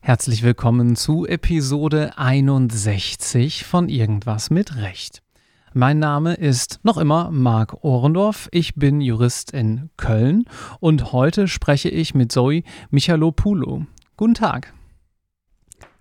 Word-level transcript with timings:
Herzlich 0.00 0.42
willkommen 0.42 0.96
zu 0.96 1.24
Episode 1.24 2.18
61 2.18 3.64
von 3.64 3.88
Irgendwas 3.88 4.50
mit 4.50 4.76
Recht. 4.76 5.22
Mein 5.72 5.98
Name 5.98 6.34
ist 6.34 6.80
noch 6.82 6.98
immer 6.98 7.30
Marc 7.30 7.82
Ohrendorf. 7.82 8.50
Ich 8.52 8.74
bin 8.74 9.00
Jurist 9.00 9.52
in 9.52 9.88
Köln 9.96 10.44
und 10.80 11.12
heute 11.12 11.48
spreche 11.48 11.88
ich 11.88 12.14
mit 12.14 12.30
Zoe 12.30 12.62
Michalopoulou. 12.90 13.86
Guten 14.18 14.34
Tag. 14.34 14.74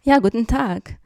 Ja, 0.01 0.19
guten 0.19 0.45
Tag. 0.45 0.97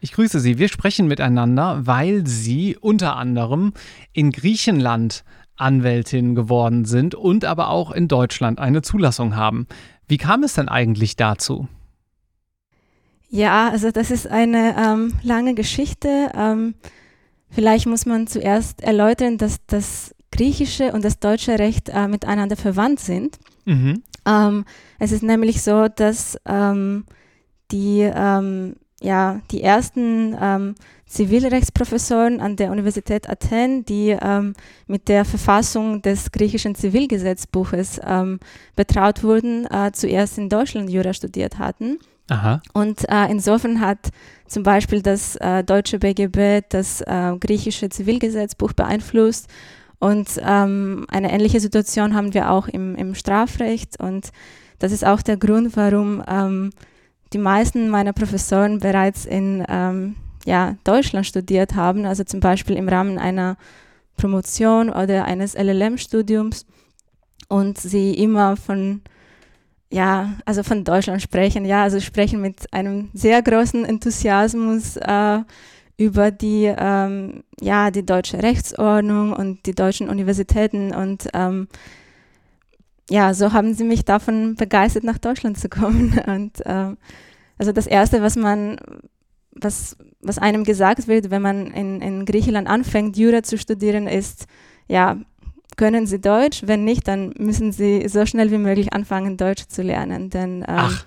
Ich 0.00 0.12
grüße 0.12 0.40
Sie. 0.40 0.58
Wir 0.58 0.68
sprechen 0.68 1.06
miteinander, 1.08 1.86
weil 1.86 2.26
Sie 2.26 2.76
unter 2.76 3.16
anderem 3.16 3.72
in 4.12 4.30
Griechenland 4.30 5.24
Anwältin 5.56 6.34
geworden 6.34 6.84
sind 6.84 7.14
und 7.16 7.44
aber 7.44 7.70
auch 7.70 7.90
in 7.90 8.06
Deutschland 8.06 8.60
eine 8.60 8.82
Zulassung 8.82 9.34
haben. 9.34 9.66
Wie 10.06 10.18
kam 10.18 10.44
es 10.44 10.54
denn 10.54 10.68
eigentlich 10.68 11.16
dazu? 11.16 11.66
Ja, 13.28 13.68
also 13.68 13.90
das 13.90 14.10
ist 14.10 14.26
eine 14.26 14.76
ähm, 14.78 15.14
lange 15.22 15.54
Geschichte. 15.54 16.30
Ähm, 16.34 16.74
Vielleicht 17.50 17.86
muss 17.86 18.06
man 18.06 18.26
zuerst 18.26 18.82
erläutern, 18.82 19.38
dass 19.38 19.64
das 19.66 20.14
griechische 20.30 20.92
und 20.92 21.04
das 21.04 21.18
deutsche 21.18 21.58
Recht 21.58 21.88
äh, 21.88 22.08
miteinander 22.08 22.56
verwandt 22.56 23.00
sind. 23.00 23.38
Mhm. 23.64 24.02
Ähm, 24.26 24.64
es 24.98 25.12
ist 25.12 25.22
nämlich 25.22 25.62
so, 25.62 25.88
dass 25.88 26.38
ähm, 26.46 27.04
die, 27.70 28.00
ähm, 28.00 28.76
ja, 29.00 29.40
die 29.50 29.62
ersten 29.62 30.36
ähm, 30.40 30.74
Zivilrechtsprofessoren 31.06 32.40
an 32.40 32.56
der 32.56 32.70
Universität 32.70 33.28
Athen, 33.28 33.84
die 33.84 34.16
ähm, 34.20 34.54
mit 34.86 35.08
der 35.08 35.24
Verfassung 35.24 36.02
des 36.02 36.32
griechischen 36.32 36.74
Zivilgesetzbuches 36.74 38.00
ähm, 38.04 38.40
betraut 38.76 39.22
wurden, 39.22 39.66
äh, 39.66 39.92
zuerst 39.92 40.36
in 40.38 40.48
Deutschland 40.48 40.90
Jura 40.90 41.12
studiert 41.14 41.58
hatten. 41.58 41.98
Aha. 42.28 42.60
Und 42.74 43.08
äh, 43.08 43.30
insofern 43.30 43.80
hat 43.80 44.10
zum 44.46 44.62
Beispiel 44.62 45.00
das 45.00 45.36
äh, 45.36 45.64
deutsche 45.64 45.98
BGB 45.98 46.62
das 46.68 47.00
äh, 47.00 47.36
griechische 47.40 47.88
Zivilgesetzbuch 47.88 48.74
beeinflusst. 48.74 49.48
Und 49.98 50.28
ähm, 50.44 51.06
eine 51.08 51.32
ähnliche 51.32 51.60
Situation 51.60 52.14
haben 52.14 52.34
wir 52.34 52.50
auch 52.50 52.68
im, 52.68 52.94
im 52.96 53.14
Strafrecht. 53.14 53.98
Und 53.98 54.30
das 54.78 54.92
ist 54.92 55.06
auch 55.06 55.22
der 55.22 55.38
Grund, 55.38 55.76
warum 55.76 56.22
ähm, 56.28 56.70
die 57.32 57.38
meisten 57.38 57.88
meiner 57.88 58.12
Professoren 58.12 58.78
bereits 58.78 59.24
in 59.24 59.64
ähm, 59.68 60.16
ja, 60.44 60.76
Deutschland 60.84 61.26
studiert 61.26 61.74
haben, 61.74 62.06
also 62.06 62.24
zum 62.24 62.40
Beispiel 62.40 62.76
im 62.76 62.88
Rahmen 62.88 63.18
einer 63.18 63.56
Promotion 64.16 64.90
oder 64.90 65.24
eines 65.24 65.54
LLM-Studiums 65.54 66.66
und 67.48 67.78
sie 67.78 68.14
immer 68.14 68.56
von 68.56 69.02
ja, 69.90 70.34
also 70.44 70.62
von 70.62 70.84
Deutschland 70.84 71.22
sprechen, 71.22 71.64
ja, 71.64 71.82
also 71.82 71.98
sprechen 72.00 72.40
mit 72.42 72.72
einem 72.72 73.08
sehr 73.14 73.40
großen 73.40 73.86
Enthusiasmus 73.86 74.96
äh, 74.96 75.38
über 75.96 76.30
die, 76.30 76.72
ähm, 76.76 77.42
ja, 77.60 77.90
die 77.90 78.04
deutsche 78.04 78.42
Rechtsordnung 78.42 79.32
und 79.32 79.64
die 79.66 79.74
deutschen 79.74 80.10
Universitäten 80.10 80.94
und 80.94 81.28
ähm, 81.32 81.68
ja, 83.10 83.32
so 83.34 83.52
haben 83.52 83.74
sie 83.74 83.84
mich 83.84 84.04
davon 84.04 84.54
begeistert, 84.54 85.04
nach 85.04 85.18
Deutschland 85.18 85.58
zu 85.58 85.68
kommen. 85.68 86.18
Und 86.26 86.64
äh, 86.66 86.94
also 87.58 87.72
das 87.72 87.86
Erste, 87.86 88.22
was 88.22 88.36
man, 88.36 88.78
was, 89.52 89.96
was 90.20 90.38
einem 90.38 90.64
gesagt 90.64 91.08
wird, 91.08 91.30
wenn 91.30 91.42
man 91.42 91.68
in, 91.68 92.00
in 92.00 92.24
Griechenland 92.24 92.68
anfängt, 92.68 93.16
Jura 93.16 93.42
zu 93.42 93.58
studieren, 93.58 94.06
ist, 94.06 94.46
ja, 94.88 95.16
können 95.76 96.06
Sie 96.06 96.20
Deutsch? 96.20 96.62
Wenn 96.66 96.84
nicht, 96.84 97.06
dann 97.06 97.32
müssen 97.38 97.72
Sie 97.72 98.08
so 98.08 98.26
schnell 98.26 98.50
wie 98.50 98.58
möglich 98.58 98.92
anfangen, 98.92 99.36
Deutsch 99.36 99.66
zu 99.68 99.82
lernen. 99.82 100.28
Denn 100.28 100.64
ähm, 100.66 100.98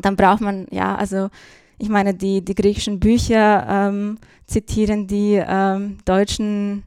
dann 0.00 0.16
braucht 0.16 0.42
man, 0.42 0.66
ja, 0.70 0.94
also 0.94 1.30
ich 1.78 1.88
meine, 1.88 2.14
die, 2.14 2.44
die 2.44 2.54
griechischen 2.54 3.00
Bücher 3.00 3.66
ähm, 3.68 4.18
zitieren 4.46 5.06
die 5.06 5.42
ähm, 5.44 5.98
deutschen 6.04 6.84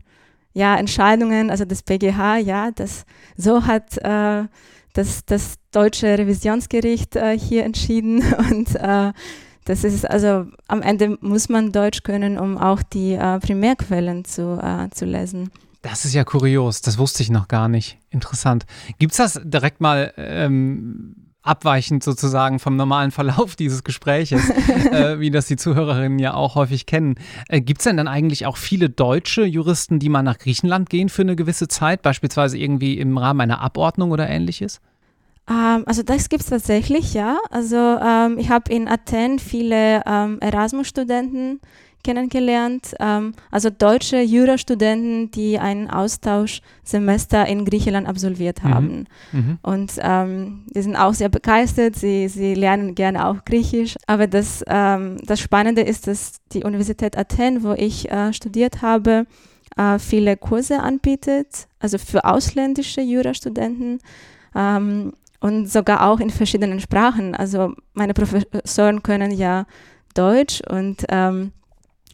ja, 0.57 0.75
Entscheidungen, 0.75 1.51
also 1.51 1.66
das 1.66 1.84
BGH, 1.84 2.38
ja, 2.38 2.72
das 2.72 3.06
so 3.35 3.68
hat 3.68 3.95
äh, 4.00 4.45
das, 4.94 5.23
das 5.25 5.56
deutsche 5.72 6.18
Revisionsgericht 6.18 7.16
äh, 7.16 7.38
hier 7.38 7.63
entschieden 7.63 8.23
und 8.50 8.75
äh, 8.75 9.13
das 9.66 9.84
ist 9.84 10.09
also 10.09 10.47
am 10.68 10.81
Ende 10.81 11.19
muss 11.22 11.47
man 11.47 11.72
Deutsch 11.72 12.01
können, 12.01 12.40
um 12.40 12.57
auch 12.57 12.81
die 12.81 13.13
äh, 13.13 13.40
Primärquellen 13.40 14.25
zu, 14.25 14.59
äh, 14.59 14.90
zu 14.90 15.06
lesen. 15.06 15.51
Das 15.84 16.06
ist 16.06 16.16
ja 16.16 16.23
kurios, 16.23 16.81
das 16.81 16.97
wusste 16.97 17.22
ich 17.22 17.29
noch 17.29 17.47
gar 17.47 17.68
nicht. 17.68 18.00
Interessant. 18.09 18.66
Gibt 18.97 19.12
es 19.12 19.18
das 19.18 19.39
direkt 19.44 19.79
mal 19.79 20.12
ähm, 20.18 21.26
abweichend 21.47 22.03
sozusagen 22.03 22.59
vom 22.59 22.75
normalen 22.75 23.11
Verlauf 23.11 23.55
dieses 23.59 23.83
Gespräches, 23.83 24.49
äh, 24.91 25.19
wie 25.19 25.31
das 25.31 25.47
die 25.47 25.55
Zuhörerinnen 25.55 26.19
ja 26.19 26.33
auch 26.33 26.55
häufig 26.55 26.85
kennen? 26.85 27.15
Äh, 27.47 27.61
Gibt 27.61 27.81
es 27.81 27.85
denn 27.85 27.97
dann 27.97 28.07
eigentlich 28.07 28.45
auch 28.45 28.57
viele 28.57 28.89
deutsche 28.89 29.43
Juristen, 29.43 29.99
die 29.99 30.09
mal 30.09 30.23
nach 30.23 30.37
Griechenland 30.37 30.89
gehen 30.89 31.09
für 31.09 31.23
eine 31.23 31.35
gewisse 31.35 31.67
Zeit, 31.67 32.01
beispielsweise 32.01 32.57
irgendwie 32.57 32.97
im 32.97 33.17
Rahmen 33.17 33.41
einer 33.41 33.61
Abordnung 33.61 34.11
oder 34.11 34.29
ähnliches? 34.29 34.81
Ähm, 35.49 35.83
also 35.85 36.03
das 36.03 36.29
gibt 36.29 36.43
es 36.43 36.49
tatsächlich, 36.49 37.13
ja. 37.13 37.37
Also 37.49 37.75
ähm, 37.77 38.37
ich 38.37 38.49
habe 38.49 38.71
in 38.73 38.87
Athen 38.87 39.39
viele 39.39 40.03
ähm, 40.05 40.39
Erasmus-Studenten 40.41 41.61
kennengelernt, 42.03 42.95
ähm, 42.99 43.33
also 43.51 43.69
deutsche 43.69 44.21
Jurastudenten, 44.21 45.31
die 45.31 45.59
ein 45.59 45.89
Austauschsemester 45.89 47.45
in 47.47 47.65
Griechenland 47.65 48.07
absolviert 48.07 48.63
mhm. 48.63 48.73
haben. 48.73 49.05
Mhm. 49.31 49.59
Und 49.61 49.93
ähm, 49.99 50.65
die 50.73 50.81
sind 50.81 50.95
auch 50.95 51.13
sehr 51.13 51.29
begeistert, 51.29 51.95
sie, 51.95 52.27
sie 52.27 52.53
lernen 52.53 52.95
gerne 52.95 53.27
auch 53.27 53.43
Griechisch. 53.45 53.95
Aber 54.07 54.27
das, 54.27 54.63
ähm, 54.67 55.17
das 55.25 55.39
Spannende 55.39 55.81
ist, 55.81 56.07
dass 56.07 56.39
die 56.53 56.63
Universität 56.63 57.17
Athen, 57.17 57.63
wo 57.63 57.73
ich 57.73 58.09
äh, 58.09 58.31
studiert 58.33 58.81
habe, 58.81 59.25
äh, 59.75 59.99
viele 59.99 60.37
Kurse 60.37 60.79
anbietet, 60.79 61.67
also 61.79 61.97
für 61.97 62.25
ausländische 62.25 63.01
Jurastudenten. 63.01 63.99
Ähm, 64.55 65.13
und 65.39 65.69
sogar 65.69 66.07
auch 66.07 66.19
in 66.19 66.29
verschiedenen 66.29 66.79
Sprachen. 66.79 67.35
Also 67.35 67.73
meine 67.93 68.13
Professoren 68.13 69.03
können 69.03 69.31
ja 69.31 69.65
Deutsch 70.15 70.61
und 70.67 71.05
ähm, 71.09 71.51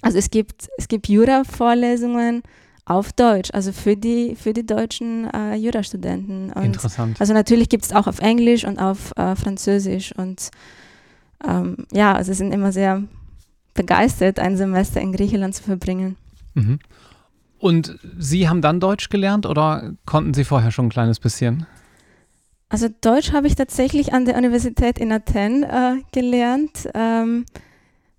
also 0.04 0.18
es 0.18 0.30
gibt, 0.30 0.70
es 0.78 0.88
gibt 0.88 1.08
Jura-Vorlesungen 1.08 2.44
auf 2.86 3.14
Deutsch, 3.14 3.50
also 3.54 3.72
für 3.72 3.96
die, 3.96 4.36
für 4.36 4.54
die 4.54 4.66
deutschen 4.66 5.30
äh, 5.34 5.56
Jurastudenten. 5.56 6.52
Interessant. 6.52 7.20
Also 7.22 7.34
natürlich 7.34 7.70
gibt 7.70 7.86
es 7.86 7.94
auch 7.94 8.08
auf 8.08 8.20
Englisch 8.20 8.66
und 8.66 8.78
auf 8.78 9.14
äh, 9.16 9.36
Französisch 9.36 10.14
und 10.16 10.52
ähm, 11.48 11.88
ja, 11.92 12.14
also 12.14 12.34
sind 12.34 12.52
immer 12.54 12.72
sehr 12.72 13.04
begeistert, 13.74 14.40
ein 14.40 14.58
Semester 14.58 15.02
in 15.02 15.14
Griechenland 15.14 15.56
zu 15.56 15.64
verbringen. 15.64 16.18
Mhm. 16.54 16.80
Und 17.58 17.98
Sie 18.20 18.50
haben 18.50 18.62
dann 18.62 18.82
Deutsch 18.82 19.08
gelernt 19.10 19.46
oder 19.46 19.94
konnten 20.06 20.34
Sie 20.34 20.44
vorher 20.44 20.72
schon 20.72 20.88
ein 20.88 20.90
kleines 20.90 21.20
bisschen? 21.22 21.66
Also 22.68 22.90
Deutsch 23.02 23.32
habe 23.32 23.48
ich 23.48 23.56
tatsächlich 23.56 24.14
an 24.14 24.26
der 24.26 24.36
Universität 24.36 25.00
in 25.00 25.12
Athen 25.12 25.64
äh, 25.64 26.02
gelernt. 26.12 26.90
Ähm, 26.94 27.46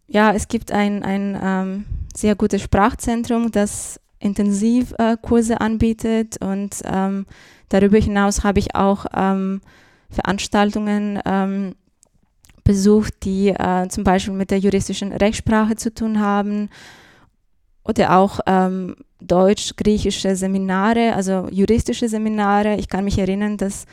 ja, 0.06 0.32
es 0.32 0.48
gibt 0.48 0.72
ein, 0.72 1.02
ein 1.02 1.38
ähm, 1.42 1.84
sehr 2.14 2.34
gutes 2.34 2.62
Sprachzentrum, 2.62 3.50
das 3.50 4.00
Intensivkurse 4.18 5.54
äh, 5.54 5.58
anbietet 5.58 6.38
und 6.40 6.76
ähm, 6.84 7.26
darüber 7.68 7.98
hinaus 7.98 8.44
habe 8.44 8.58
ich 8.58 8.74
auch 8.74 9.06
ähm, 9.14 9.60
Veranstaltungen 10.10 11.20
ähm, 11.24 11.74
besucht, 12.64 13.14
die 13.24 13.48
äh, 13.48 13.88
zum 13.88 14.04
Beispiel 14.04 14.34
mit 14.34 14.50
der 14.50 14.58
juristischen 14.58 15.12
Rechtssprache 15.12 15.76
zu 15.76 15.92
tun 15.92 16.20
haben 16.20 16.70
oder 17.84 18.16
auch 18.16 18.40
ähm, 18.46 18.96
deutsch-griechische 19.20 20.36
Seminare, 20.36 21.14
also 21.14 21.48
juristische 21.50 22.08
Seminare. 22.08 22.76
Ich 22.76 22.88
kann 22.88 23.04
mich 23.04 23.18
erinnern, 23.18 23.58
dass 23.58 23.84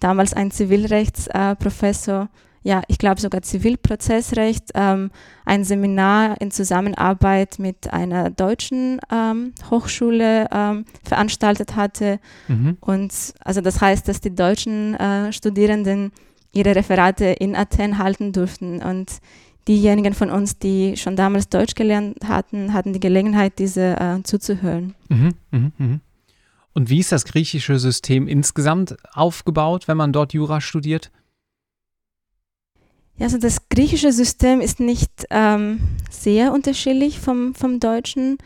damals 0.00 0.32
ein 0.32 0.50
Zivilrechtsprofessor 0.50 2.22
äh, 2.22 2.28
ja, 2.64 2.82
ich 2.88 2.96
glaube 2.96 3.20
sogar 3.20 3.42
Zivilprozessrecht, 3.42 4.70
ähm, 4.74 5.10
ein 5.44 5.64
Seminar 5.64 6.40
in 6.40 6.50
Zusammenarbeit 6.50 7.58
mit 7.58 7.92
einer 7.92 8.30
deutschen 8.30 9.00
ähm, 9.12 9.52
Hochschule 9.70 10.48
ähm, 10.50 10.86
veranstaltet 11.04 11.76
hatte. 11.76 12.18
Mhm. 12.48 12.78
Und 12.80 13.12
also 13.40 13.60
das 13.60 13.82
heißt, 13.82 14.08
dass 14.08 14.22
die 14.22 14.34
deutschen 14.34 14.94
äh, 14.94 15.30
Studierenden 15.30 16.10
ihre 16.52 16.74
Referate 16.74 17.26
in 17.26 17.54
Athen 17.54 17.98
halten 17.98 18.32
durften. 18.32 18.82
Und 18.82 19.18
diejenigen 19.68 20.14
von 20.14 20.30
uns, 20.30 20.58
die 20.58 20.96
schon 20.96 21.16
damals 21.16 21.50
Deutsch 21.50 21.74
gelernt 21.74 22.16
hatten, 22.26 22.72
hatten 22.72 22.94
die 22.94 23.00
Gelegenheit, 23.00 23.58
diese 23.58 24.00
äh, 24.00 24.22
zuzuhören. 24.22 24.94
Mhm, 25.10 25.34
mh, 25.50 25.70
mh. 25.76 26.00
Und 26.72 26.88
wie 26.88 27.00
ist 27.00 27.12
das 27.12 27.26
griechische 27.26 27.78
System 27.78 28.26
insgesamt 28.26 28.96
aufgebaut, 29.12 29.86
wenn 29.86 29.98
man 29.98 30.14
dort 30.14 30.32
Jura 30.32 30.62
studiert? 30.62 31.10
Ja, 33.16 33.26
also 33.26 33.38
das 33.38 33.68
griechische 33.68 34.12
System 34.12 34.60
ist 34.60 34.80
nicht 34.80 35.10
ähm, 35.30 35.80
sehr 36.10 36.52
unterschiedlich 36.52 37.20
vom, 37.20 37.54
vom 37.54 37.78
deutschen. 37.78 38.38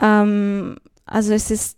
Ähm, 0.00 0.76
also 1.04 1.34
es 1.34 1.50
ist 1.50 1.76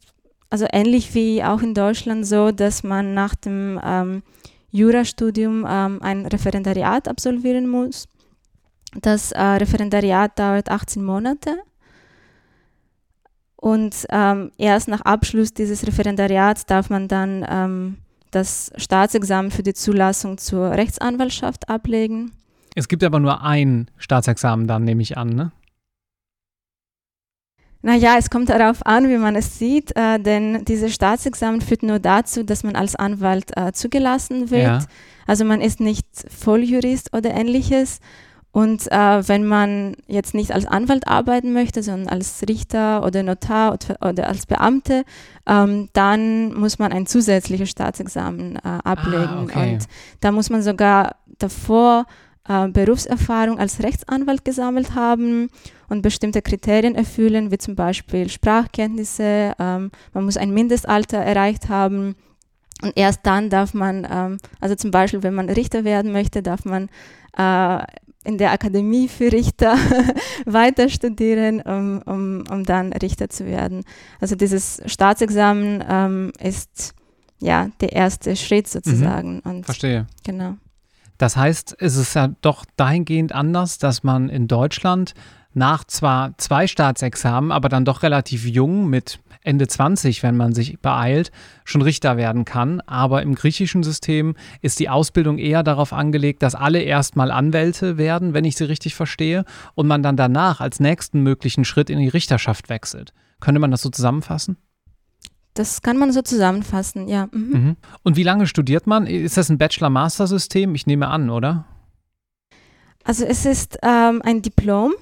also 0.51 0.67
ähnlich 0.73 1.15
wie 1.15 1.43
auch 1.43 1.63
in 1.63 1.75
Deutschland 1.75 2.27
so, 2.27 2.53
dass 2.53 2.83
man 2.83 3.13
nach 3.13 3.35
dem 3.35 3.81
ähm, 3.85 4.23
Jurastudium 4.71 5.67
ähm, 5.69 6.01
ein 6.01 6.27
Referendariat 6.27 7.09
absolvieren 7.09 7.69
muss. 7.69 8.07
Das 8.95 9.33
äh, 9.33 9.41
Referendariat 9.43 10.39
dauert 10.39 10.71
18 10.71 11.05
Monate. 11.05 11.59
Und 13.57 14.07
ähm, 14.11 14.53
erst 14.57 14.87
nach 14.89 15.01
Abschluss 15.01 15.53
dieses 15.53 15.87
Referendariats 15.87 16.65
darf 16.65 16.91
man 16.91 17.09
dann 17.09 17.45
ähm, 17.49 17.97
das 18.31 18.71
Staatsexamen 18.77 19.51
für 19.51 19.63
die 19.63 19.75
Zulassung 19.75 20.39
zur 20.39 20.71
Rechtsanwaltschaft 20.71 21.69
ablegen. 21.69 22.33
Es 22.75 22.89
gibt 22.89 23.03
aber 23.03 23.21
nur 23.21 23.43
ein 23.43 23.91
Staatsexamen 23.97 24.67
dann, 24.67 24.85
nehme 24.85 25.03
ich 25.03 25.17
an, 25.17 25.31
ne? 25.31 25.53
Naja, 27.81 28.17
es 28.19 28.29
kommt 28.29 28.49
darauf 28.49 28.85
an, 28.85 29.09
wie 29.09 29.19
man 29.19 29.37
es 29.37 29.59
sieht, 29.59 29.95
äh, 29.97 30.19
denn 30.19 30.65
dieses 30.65 30.95
Staatsexamen 30.95 31.61
führt 31.61 31.85
nur 31.85 32.01
dazu, 32.01 32.43
dass 32.43 32.65
man 32.65 32.75
als 32.75 32.97
Anwalt 32.97 33.57
äh, 33.57 33.73
zugelassen 33.73 34.51
wird. 34.51 34.63
Ja. 34.63 34.79
Also 35.29 35.45
man 35.45 35.61
ist 35.61 35.79
nicht 35.79 36.07
Volljurist 36.29 37.15
oder 37.15 37.31
ähnliches. 37.31 38.01
Und 38.59 38.91
äh, 38.91 39.29
wenn 39.29 39.47
man 39.47 39.95
jetzt 40.09 40.35
nicht 40.35 40.51
als 40.51 40.67
Anwalt 40.67 41.07
arbeiten 41.07 41.53
möchte, 41.53 41.81
sondern 41.81 42.09
als 42.09 42.43
Richter 42.49 43.07
oder 43.07 43.23
Notar 43.23 43.73
oder, 43.73 44.11
oder 44.11 44.27
als 44.27 44.47
Beamte, 44.47 45.05
ähm, 45.47 45.89
dann 45.93 46.53
muss 46.55 46.81
man 46.81 46.91
ein 46.91 47.07
zusätzliches 47.07 47.71
Staatsexamen 47.71 48.57
äh, 48.57 48.61
ablegen. 48.83 49.29
Ah, 49.29 49.43
okay. 49.45 49.75
Und 49.75 49.87
da 50.19 50.33
muss 50.33 50.51
man 50.51 50.63
sogar 50.63 51.15
davor 51.39 52.07
äh, 52.49 52.67
Berufserfahrung 52.67 53.61
als 53.61 53.81
Rechtsanwalt 53.81 54.45
gesammelt 54.45 54.97
haben 54.97 55.51
und 55.89 56.03
bestimmte 56.03 56.43
Kriterien 56.43 56.97
erfüllen, 56.97 57.53
wie 57.53 57.59
zum 57.59 57.77
Beispiel 57.77 58.29
Sprachkenntnisse. 58.29 59.53
Ähm, 59.57 59.93
man 60.15 60.25
muss 60.25 60.37
ein 60.37 60.51
Mindestalter 60.51 61.19
erreicht 61.19 61.69
haben. 61.69 62.17
Und 62.83 62.97
erst 62.97 63.21
dann 63.23 63.51
darf 63.51 63.73
man, 63.73 64.05
ähm, 64.11 64.39
also 64.59 64.75
zum 64.75 64.91
Beispiel, 64.91 65.23
wenn 65.23 65.35
man 65.35 65.49
Richter 65.49 65.85
werden 65.85 66.11
möchte, 66.11 66.43
darf 66.43 66.65
man 66.65 66.89
äh, 67.37 67.85
in 68.29 68.37
der 68.37 68.53
Akademie 68.53 69.09
für 69.09 69.33
Richter 69.33 69.75
weiter 70.45 70.91
studieren, 70.91 71.63
um, 71.63 72.03
um, 72.05 72.45
um 72.51 72.65
dann 72.65 72.93
Richter 72.93 73.31
zu 73.31 73.47
werden. 73.47 73.85
Also 74.21 74.37
dieses 74.37 74.83
Staatsexamen 74.85 75.83
ähm, 75.89 76.33
ist 76.39 76.95
ja 77.41 77.71
der 77.81 77.95
erste 77.95 78.37
Schritt 78.37 78.69
sozusagen. 78.69 79.41
Mhm. 79.45 79.65
Verstehe. 79.65 80.07
Genau. 80.25 80.57
Das 81.17 81.37
heißt, 81.37 81.77
es 81.81 81.97
ist 81.97 82.15
ja 82.15 82.29
doch 82.43 82.67
dahingehend 82.77 83.33
anders, 83.33 83.79
dass 83.79 84.05
man 84.05 84.29
in 84.29 84.47
Deutschland 84.47 85.15
nach 85.59 85.85
zwar 85.85 86.37
zwei 86.39 86.67
Staatsexamen, 86.67 87.53
aber 87.53 87.69
dann 87.69 87.85
doch 87.85 88.03
relativ 88.03 88.47
jung 88.47 88.89
mit 88.89 89.21
Ende 89.43 89.67
20, 89.67 90.23
wenn 90.23 90.37
man 90.37 90.53
sich 90.53 90.79
beeilt, 90.81 91.31
schon 91.65 91.83
Richter 91.83 92.17
werden 92.17 92.45
kann. 92.45 92.81
Aber 92.83 93.23
im 93.23 93.35
griechischen 93.35 93.83
System 93.83 94.35
ist 94.63 94.81
die 94.81 94.89
Ausbildung 94.89 95.39
eher 95.39 95.63
darauf 95.63 95.93
angelegt, 95.93 96.43
dass 96.43 96.55
alle 96.55 96.81
erstmal 96.81 97.31
Anwälte 97.31 97.99
werden, 97.99 98.35
wenn 98.35 98.45
ich 98.45 98.57
sie 98.57 98.65
richtig 98.65 98.95
verstehe, 98.95 99.45
und 99.75 99.87
man 99.87 100.03
dann 100.03 100.17
danach 100.17 100.61
als 100.61 100.81
nächsten 100.81 101.23
möglichen 101.23 101.65
Schritt 101.65 101.91
in 101.91 101.99
die 101.99 102.09
Richterschaft 102.09 102.69
wechselt. 102.69 103.13
Könnte 103.41 103.61
man 103.61 103.71
das 103.71 103.83
so 103.83 103.91
zusammenfassen? 103.91 104.57
Das 105.55 105.83
kann 105.83 105.97
man 105.97 106.13
so 106.13 106.23
zusammenfassen, 106.23 107.09
ja. 107.09 107.29
Mhm. 107.33 107.51
Mhm. 107.51 107.77
Und 108.03 108.17
wie 108.17 108.23
lange 108.23 108.47
studiert 108.47 108.87
man? 108.87 109.07
Ist 109.07 109.37
das 109.37 109.49
ein 109.49 109.59
Bachelor-Master-System? 109.59 110.75
Ich 110.75 110.87
nehme 110.87 111.09
an, 111.09 111.31
oder? 111.31 111.65
Also 113.03 113.25
es 113.25 113.47
ist 113.47 113.79
ähm, 113.83 114.21
ein 114.23 114.43
Diplom 114.43 114.93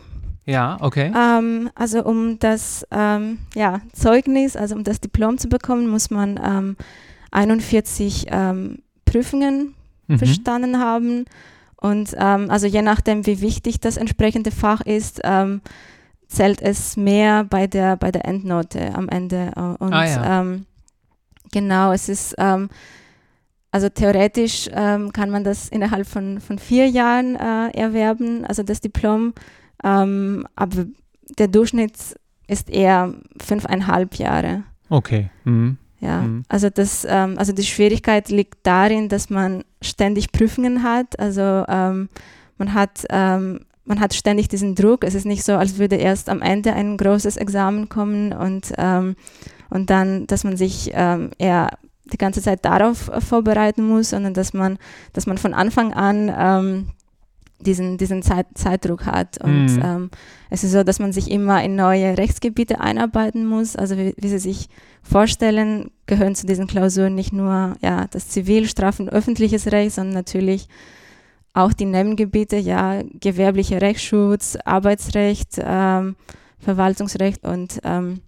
ja, 0.47 0.77
okay. 0.81 1.13
Ähm, 1.15 1.71
also 1.75 2.05
um 2.05 2.39
das 2.39 2.87
ähm, 2.93 3.39
ja, 3.55 3.81
Zeugnis, 3.93 4.57
also 4.57 4.77
um 4.77 4.85
das 4.85 5.01
Diplom 5.01 5.39
zu 5.39 5.49
bekommen, 5.49 5.89
muss 5.89 6.11
man 6.11 6.41
ähm, 6.43 6.77
41 7.33 8.27
ähm, 8.31 8.79
Prüfungen 9.05 9.75
mhm. 10.07 10.19
bestanden 10.19 10.79
haben. 10.79 11.25
Und 11.77 12.15
ähm, 12.17 12.49
also 12.49 12.69
je 12.69 12.83
nachdem, 12.83 13.27
wie 13.27 13.41
wichtig 13.41 13.81
das 13.81 13.97
entsprechende 13.97 14.53
Fach 14.53 14.83
ist, 14.83 15.21
ähm, 15.25 15.63
zählt 16.29 16.63
es 16.63 16.97
mehr 16.97 17.43
bei 17.43 17.67
der, 17.67 17.97
bei 17.97 18.13
der 18.13 18.25
Endnote 18.25 18.95
am 18.95 19.09
Ende. 19.09 19.53
Und 19.79 19.93
ah, 19.93 20.05
ja. 20.05 20.45
genau, 21.53 21.93
es 21.93 22.09
ist 22.09 22.37
also 22.37 23.89
theoretisch 23.91 24.69
kann 24.69 25.31
man 25.31 25.45
das 25.45 25.69
innerhalb 25.69 26.05
von, 26.05 26.41
von 26.41 26.59
vier 26.59 26.89
Jahren 26.89 27.37
äh, 27.37 27.69
erwerben, 27.79 28.45
also 28.45 28.65
das 28.65 28.81
Diplom 28.81 29.35
ähm, 29.85 30.47
aber 30.55 30.87
der 31.39 31.49
Durchschnitt 31.49 31.95
ist 32.47 32.71
eher 32.71 33.15
fünfeinhalb 33.43 34.17
Jahre. 34.17 34.63
Okay. 34.89 35.31
Mhm. 35.45 35.79
Ja, 36.01 36.23
mhm. 36.23 36.45
also 36.49 36.69
das, 36.71 37.07
ähm, 37.09 37.39
also 37.39 37.53
die 37.53 37.65
Schwierigkeit 37.65 38.29
liegt 38.29 38.59
darin, 38.65 39.09
dass 39.09 39.31
man 39.31 39.65
ständig 39.83 40.31
Prüfungen 40.31 40.83
hat. 40.83 41.19
Also 41.19 41.65
ähm, 41.69 42.09
man 42.59 42.75
hat 42.75 43.05
ähm, 43.11 43.61
man 43.87 44.01
hat 44.01 44.15
ständig 44.15 44.49
diesen 44.49 44.75
Druck. 44.75 45.05
Es 45.05 45.15
ist 45.15 45.27
nicht 45.27 45.45
so, 45.45 45.55
als 45.55 45.79
würde 45.79 45.97
erst 45.97 46.29
am 46.29 46.43
Ende 46.43 46.73
ein 46.73 46.97
großes 46.97 47.37
Examen 47.37 47.89
kommen 47.89 48.33
und 48.33 48.73
ähm, 48.77 49.17
und 49.71 49.91
dann, 49.91 50.27
dass 50.27 50.45
man 50.45 50.57
sich 50.57 50.91
ähm, 50.93 51.31
eher 51.39 51.71
die 52.13 52.19
ganze 52.19 52.41
Zeit 52.41 52.65
darauf 52.65 53.11
vorbereiten 53.19 53.87
muss, 53.87 54.11
sondern 54.11 54.33
dass 54.33 54.53
man, 54.53 54.79
dass 55.13 55.27
man 55.27 55.39
von 55.39 55.55
Anfang 55.55 55.93
an 55.93 56.87
diesen, 57.59 57.97
diesen 57.99 58.23
Zeit, 58.23 58.47
Zeitdruck 58.55 59.07
hat. 59.07 59.43
Und 59.43 59.77
mhm. 59.77 59.83
ähm, 59.83 60.11
es 60.51 60.65
ist 60.65 60.73
so, 60.73 60.85
dass 60.85 60.99
man 60.99 61.13
sich 61.13 61.31
immer 61.31 61.63
in 61.63 61.77
neue 61.77 62.17
Rechtsgebiete 62.19 62.81
einarbeiten 62.81 63.47
muss. 63.47 63.77
Also 63.77 63.97
wie, 63.97 64.15
wie 64.17 64.29
Sie 64.29 64.39
sich 64.39 64.69
vorstellen, 65.03 65.91
gehören 66.07 66.35
zu 66.35 66.47
diesen 66.47 66.67
Klausuren 66.67 67.15
nicht 67.15 67.33
nur 67.33 67.77
ja, 67.81 68.07
das 68.11 68.29
Zivil-, 68.29 68.69
Straf- 68.69 69.01
und 69.01 69.09
öffentliches 69.09 69.71
Recht, 69.73 69.95
sondern 69.95 70.15
natürlich 70.15 70.69
auch 71.55 71.73
die 71.73 71.87
Nebengebiete, 71.87 72.57
ja, 72.57 73.03
gewerblicher 73.21 73.81
Rechtsschutz, 73.81 74.59
Arbeitsrecht, 74.65 75.59
ähm, 75.59 76.17
Verwaltungsrecht 76.59 77.45
und 77.45 77.81
ähm, 77.83 78.21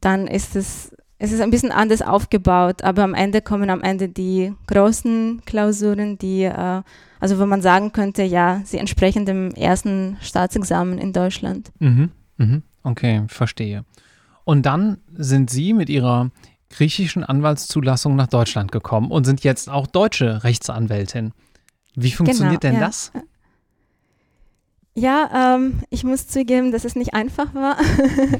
dann 0.00 0.28
ist 0.28 0.54
es, 0.54 0.95
es 1.18 1.32
ist 1.32 1.40
ein 1.40 1.50
bisschen 1.50 1.72
anders 1.72 2.02
aufgebaut, 2.02 2.82
aber 2.82 3.02
am 3.02 3.14
Ende 3.14 3.40
kommen 3.40 3.70
am 3.70 3.82
Ende 3.82 4.08
die 4.08 4.52
großen 4.66 5.42
Klausuren, 5.46 6.18
die 6.18 6.44
äh, 6.44 6.82
also 7.20 7.38
wo 7.38 7.46
man 7.46 7.62
sagen 7.62 7.92
könnte, 7.92 8.22
ja, 8.22 8.60
sie 8.64 8.78
entsprechen 8.78 9.26
dem 9.26 9.50
ersten 9.52 10.16
Staatsexamen 10.20 10.98
in 10.98 11.12
Deutschland. 11.12 11.72
Mhm, 11.78 12.10
mhm, 12.36 12.62
okay, 12.82 13.24
verstehe. 13.28 13.84
Und 14.44 14.66
dann 14.66 14.98
sind 15.12 15.50
Sie 15.50 15.72
mit 15.72 15.88
Ihrer 15.88 16.30
griechischen 16.70 17.24
Anwaltszulassung 17.24 18.16
nach 18.16 18.28
Deutschland 18.28 18.70
gekommen 18.70 19.10
und 19.10 19.24
sind 19.24 19.42
jetzt 19.44 19.68
auch 19.68 19.86
deutsche 19.86 20.44
Rechtsanwältin. 20.44 21.32
Wie 21.94 22.12
funktioniert 22.12 22.60
genau, 22.60 22.72
denn 22.72 22.80
ja. 22.80 22.86
das? 22.86 23.12
Ja, 24.98 25.56
ähm, 25.56 25.80
ich 25.90 26.04
muss 26.04 26.26
zugeben, 26.26 26.72
dass 26.72 26.86
es 26.86 26.96
nicht 26.96 27.14
einfach 27.14 27.54
war. 27.54 27.76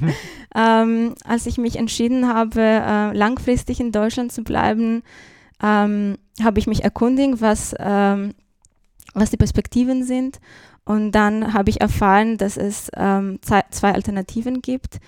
Mhm. 0.00 0.12
ähm, 0.54 1.14
als 1.24 1.44
ich 1.46 1.58
mich 1.58 1.76
entschieden 1.76 2.28
habe, 2.28 2.60
äh, 2.60 3.12
langfristig 3.12 3.78
in 3.78 3.92
Deutschland 3.92 4.32
zu 4.32 4.42
bleiben, 4.42 5.02
ähm, 5.62 6.16
habe 6.42 6.58
ich 6.58 6.66
mich 6.66 6.82
erkundigt, 6.82 7.40
was 7.40 7.74
ähm, 7.78 8.34
was 9.12 9.30
die 9.30 9.36
Perspektiven 9.36 10.04
sind. 10.04 10.40
Und 10.84 11.12
dann 11.12 11.52
habe 11.52 11.68
ich 11.68 11.80
erfahren, 11.80 12.38
dass 12.38 12.56
es 12.56 12.90
ähm, 12.96 13.38
zwei 13.42 13.92
Alternativen 13.92 14.62
gibt. 14.62 14.98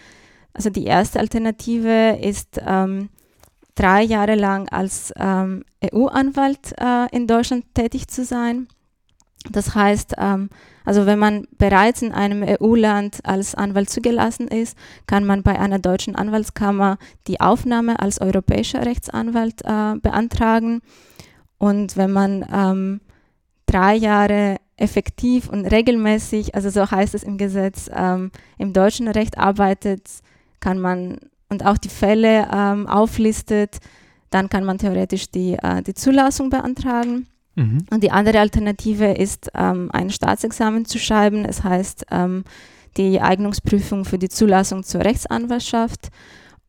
Also 0.53 0.71
die 0.71 0.85
erste 0.85 1.19
Alternative 1.19 2.19
ist, 2.21 2.61
ähm, 2.67 3.09
drei 3.75 4.03
Jahre 4.03 4.35
lang 4.35 4.69
als 4.69 5.13
EU-Anwalt 5.17 6.75
äh, 6.79 7.07
in 7.17 7.27
Deutschland 7.27 7.65
tätig 7.75 8.09
zu 8.09 8.25
sein. 8.25 8.67
Das 9.51 9.75
heißt, 9.75 10.15
ähm, 10.19 10.51
also 10.85 11.07
wenn 11.07 11.19
man 11.19 11.47
bereits 11.59 12.03
in 12.03 12.13
einem 12.13 12.43
EU-Land 12.43 13.21
als 13.25 13.55
Anwalt 13.55 13.91
zugelassen 13.91 14.49
ist, 14.49 14.77
kann 15.07 15.25
man 15.25 15.43
bei 15.43 15.59
einer 15.59 15.79
deutschen 15.79 16.17
Anwaltskammer 16.17 16.99
die 17.27 17.41
Aufnahme 17.41 18.01
als 18.01 18.21
europäischer 18.21 18.85
Rechtsanwalt 18.85 19.63
äh, 19.65 19.95
beantragen. 20.01 20.81
Und 21.59 21.97
wenn 21.97 22.11
man 22.11 22.45
ähm, 22.53 23.01
drei 23.67 23.95
Jahre 23.95 24.57
effektiv 24.77 25.49
und 25.49 25.67
regelmäßig, 25.67 26.55
also 26.55 26.71
so 26.71 26.91
heißt 26.91 27.15
es 27.15 27.23
im 27.23 27.37
Gesetz, 27.37 27.91
ähm, 27.95 28.31
im 28.57 28.73
deutschen 28.73 29.09
Recht 29.09 29.39
arbeitet, 29.39 30.09
kann 30.61 30.79
man 30.79 31.19
und 31.49 31.65
auch 31.65 31.79
die 31.79 31.89
Fälle 31.89 32.49
ähm, 32.53 32.87
auflistet, 32.87 33.79
dann 34.31 34.49
kann 34.49 34.65
man 34.65 34.79
theoretisch 34.79 35.31
die, 35.31 35.55
äh, 35.55 35.83
die 35.83 35.95
Zulassung 35.95 36.51
beantragen. 36.51 37.27
Mhm. 37.59 37.85
Und 37.91 38.05
die 38.05 38.13
andere 38.13 38.39
Alternative 38.39 39.07
ist, 39.07 39.51
ähm, 39.55 39.91
ein 39.93 40.11
Staatsexamen 40.11 40.85
zu 40.85 40.99
schreiben. 40.99 41.45
Es 41.45 41.65
heißt 41.65 42.07
ähm, 42.13 42.45
die 42.97 43.21
Eignungsprüfung 43.21 44.05
für 44.05 44.19
die 44.19 44.29
Zulassung 44.29 44.85
zur 44.85 45.01
Rechtsanwaltschaft. 45.05 46.09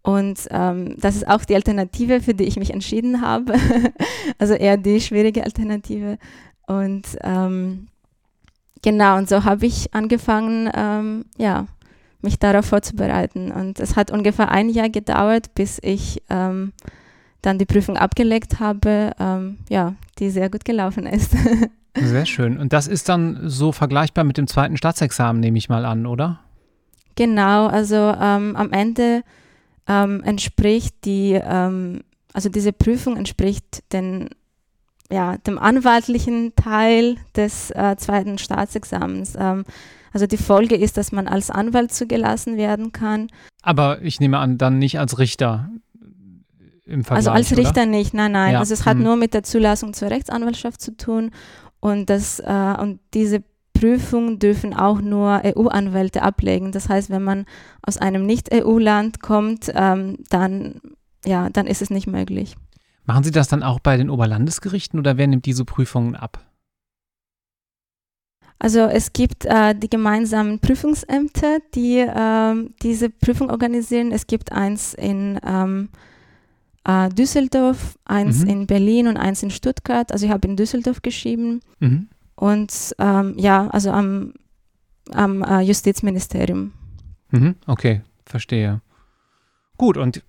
Und 0.01 0.47
ähm, 0.49 0.95
das 0.97 1.15
ist 1.15 1.27
auch 1.27 1.45
die 1.45 1.53
Alternative, 1.53 2.21
für 2.21 2.33
die 2.33 2.45
ich 2.45 2.57
mich 2.57 2.73
entschieden 2.73 3.21
habe. 3.21 3.53
also 4.39 4.55
eher 4.55 4.77
die 4.77 4.99
schwierige 4.99 5.43
Alternative. 5.43 6.17
Und 6.65 7.03
ähm, 7.21 7.87
genau, 8.81 9.17
und 9.17 9.29
so 9.29 9.43
habe 9.43 9.67
ich 9.67 9.93
angefangen, 9.93 10.71
ähm, 10.73 11.25
ja, 11.37 11.67
mich 12.21 12.39
darauf 12.39 12.65
vorzubereiten. 12.65 13.51
Und 13.51 13.79
es 13.79 13.95
hat 13.95 14.09
ungefähr 14.09 14.49
ein 14.49 14.69
Jahr 14.69 14.89
gedauert, 14.89 15.53
bis 15.53 15.77
ich 15.83 16.23
ähm, 16.31 16.73
dann 17.41 17.57
die 17.57 17.65
Prüfung 17.65 17.97
abgelegt 17.97 18.59
habe, 18.59 19.11
ähm, 19.19 19.57
ja, 19.69 19.95
die 20.19 20.29
sehr 20.29 20.49
gut 20.49 20.65
gelaufen 20.65 21.05
ist. 21.05 21.35
Sehr 21.97 22.25
schön. 22.25 22.57
Und 22.57 22.71
das 22.71 22.87
ist 22.87 23.09
dann 23.09 23.49
so 23.49 23.71
vergleichbar 23.71 24.23
mit 24.23 24.37
dem 24.37 24.47
zweiten 24.47 24.77
Staatsexamen, 24.77 25.39
nehme 25.39 25.57
ich 25.57 25.69
mal 25.69 25.85
an, 25.85 26.05
oder? 26.05 26.39
Genau, 27.15 27.67
also 27.67 27.95
ähm, 27.95 28.55
am 28.55 28.71
Ende 28.71 29.23
ähm, 29.87 30.23
entspricht 30.23 30.95
die, 31.03 31.33
ähm, 31.33 32.01
also 32.31 32.47
diese 32.47 32.71
Prüfung 32.71 33.17
entspricht 33.17 33.83
den, 33.91 34.29
ja, 35.11 35.37
dem 35.39 35.57
anwaltlichen 35.57 36.53
Teil 36.55 37.17
des 37.35 37.71
äh, 37.71 37.95
zweiten 37.97 38.37
Staatsexamens. 38.37 39.33
Ähm, 39.37 39.65
also 40.13 40.27
die 40.27 40.37
Folge 40.37 40.75
ist, 40.75 40.95
dass 40.95 41.11
man 41.11 41.27
als 41.27 41.51
Anwalt 41.51 41.91
zugelassen 41.91 42.55
werden 42.55 42.91
kann. 42.91 43.27
Aber 43.61 44.01
ich 44.01 44.19
nehme 44.19 44.37
an, 44.37 44.57
dann 44.57 44.79
nicht 44.79 44.99
als 44.99 45.19
Richter 45.19 45.69
im 46.89 47.03
Vergleich, 47.03 47.17
Also 47.27 47.31
als 47.31 47.57
Richter 47.57 47.81
oder? 47.81 47.85
nicht, 47.87 48.13
nein, 48.13 48.31
nein. 48.31 48.53
Ja. 48.53 48.59
Also 48.59 48.73
es 48.73 48.85
hat 48.85 48.97
Mhm. 48.97 49.03
nur 49.03 49.15
mit 49.15 49.33
der 49.33 49.43
Zulassung 49.43 49.93
zur 49.93 50.09
Rechtsanwaltschaft 50.09 50.81
zu 50.81 50.95
tun 50.97 51.31
und 51.79 52.09
das 52.09 52.39
äh, 52.39 52.75
und 52.79 52.99
diese 53.13 53.43
Prüfung 53.73 54.39
dürfen 54.39 54.73
auch 54.73 54.99
nur 54.99 55.41
EU-Anwälte 55.45 56.21
ablegen. 56.21 56.71
Das 56.73 56.89
heißt, 56.89 57.09
wenn 57.09 57.23
man 57.23 57.45
aus 57.81 57.97
einem 57.97 58.25
Nicht-EU-Land 58.25 59.21
kommt, 59.21 59.71
ähm, 59.73 60.17
dann 60.29 60.81
ja, 61.25 61.49
dann 61.49 61.67
ist 61.67 61.81
es 61.81 61.89
nicht 61.89 62.07
möglich. 62.07 62.55
Machen 63.05 63.23
Sie 63.23 63.31
das 63.31 63.47
dann 63.47 63.63
auch 63.63 63.79
bei 63.79 63.97
den 63.97 64.09
Oberlandesgerichten 64.09 64.99
oder 64.99 65.17
wer 65.17 65.27
nimmt 65.27 65.45
diese 65.45 65.65
Prüfungen 65.65 66.15
ab? 66.15 66.45
Also 68.59 68.81
es 68.81 69.13
gibt 69.13 69.45
äh, 69.45 69.73
die 69.73 69.89
gemeinsamen 69.89 70.59
Prüfungsämter, 70.59 71.59
die 71.75 72.05
ähm, 72.07 72.73
diese 72.83 73.09
Prüfung 73.09 73.49
organisieren. 73.49 74.11
Es 74.11 74.27
gibt 74.27 74.51
eins 74.51 74.93
in 74.93 75.39
ähm, 75.45 75.89
äh, 76.85 77.09
Düsseldorf, 77.09 77.97
eins 78.05 78.43
Mhm. 78.43 78.49
in 78.49 78.67
Berlin 78.67 79.07
und 79.07 79.17
eins 79.17 79.43
in 79.43 79.51
Stuttgart. 79.51 80.11
Also 80.11 80.25
ich 80.25 80.31
habe 80.31 80.47
in 80.47 80.55
Düsseldorf 80.55 81.01
geschrieben 81.01 81.59
Mhm. 81.79 82.07
und 82.35 82.95
ähm, 82.99 83.35
ja, 83.37 83.67
also 83.69 83.91
am, 83.91 84.33
am 85.11 85.43
äh, 85.43 85.61
Justizministerium. 85.61 86.73
Mhm. 87.31 87.55
Okay, 87.67 88.01
verstehe. 88.25 88.81
Gut, 89.77 89.97
und 89.97 90.23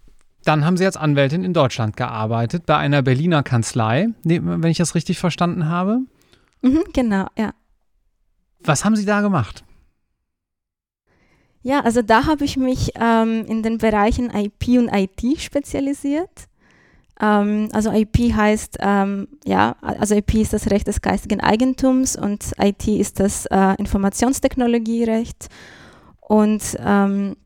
dann 0.45 0.64
haben 0.64 0.76
Sie 0.76 0.87
als 0.87 0.97
Anwältin 0.97 1.45
in 1.45 1.52
Deutschland 1.52 1.97
gearbeitet, 1.97 2.64
bei 2.66 2.76
einer 2.76 3.02
Berliner 3.02 3.42
Kanzlei, 3.42 4.09
ne, 4.25 4.40
wenn 4.42 4.71
ich 4.71 4.78
das 4.78 4.95
richtig 4.95 5.19
verstanden 5.19 5.66
habe. 5.66 6.00
Mhm, 6.62 6.83
genau, 6.92 7.26
ja. 7.37 7.52
Was 8.62 8.85
haben 8.85 8.97
Sie 8.97 9.04
da 9.07 9.21
gemacht? 9.23 9.64
Ja, 11.62 11.81
also 11.81 12.00
da 12.00 12.26
habe 12.26 12.45
ich 12.45 12.57
mich 12.57 12.93
ähm, 12.99 13.45
in 13.47 13.62
den 13.62 13.79
Bereichen 13.79 14.31
IP 14.31 14.79
und 14.79 14.88
IT 14.93 15.40
spezialisiert. 15.40 16.49
Ähm, 17.21 17.69
also 17.73 17.93
IP 17.93 18.35
heißt, 18.35 18.79
ähm, 18.81 19.29
ja, 19.45 19.76
also 19.83 20.14
IP 20.14 20.37
ist 20.37 20.55
das 20.55 20.71
Recht 20.71 20.87
des 20.87 21.02
geistigen 21.02 21.40
Eigentums 21.40 22.17
und 22.17 22.52
IT 22.59 22.88
ist 22.88 23.21
das 23.21 23.45
äh, 23.47 23.75
Informationstechnologierecht. 23.76 25.49
Und 26.21 26.62
ähm, 26.83 27.37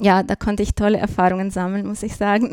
ja, 0.00 0.24
da 0.24 0.34
konnte 0.34 0.64
ich 0.64 0.74
tolle 0.74 0.98
Erfahrungen 0.98 1.52
sammeln, 1.52 1.86
muss 1.86 2.02
ich 2.02 2.16
sagen. 2.16 2.50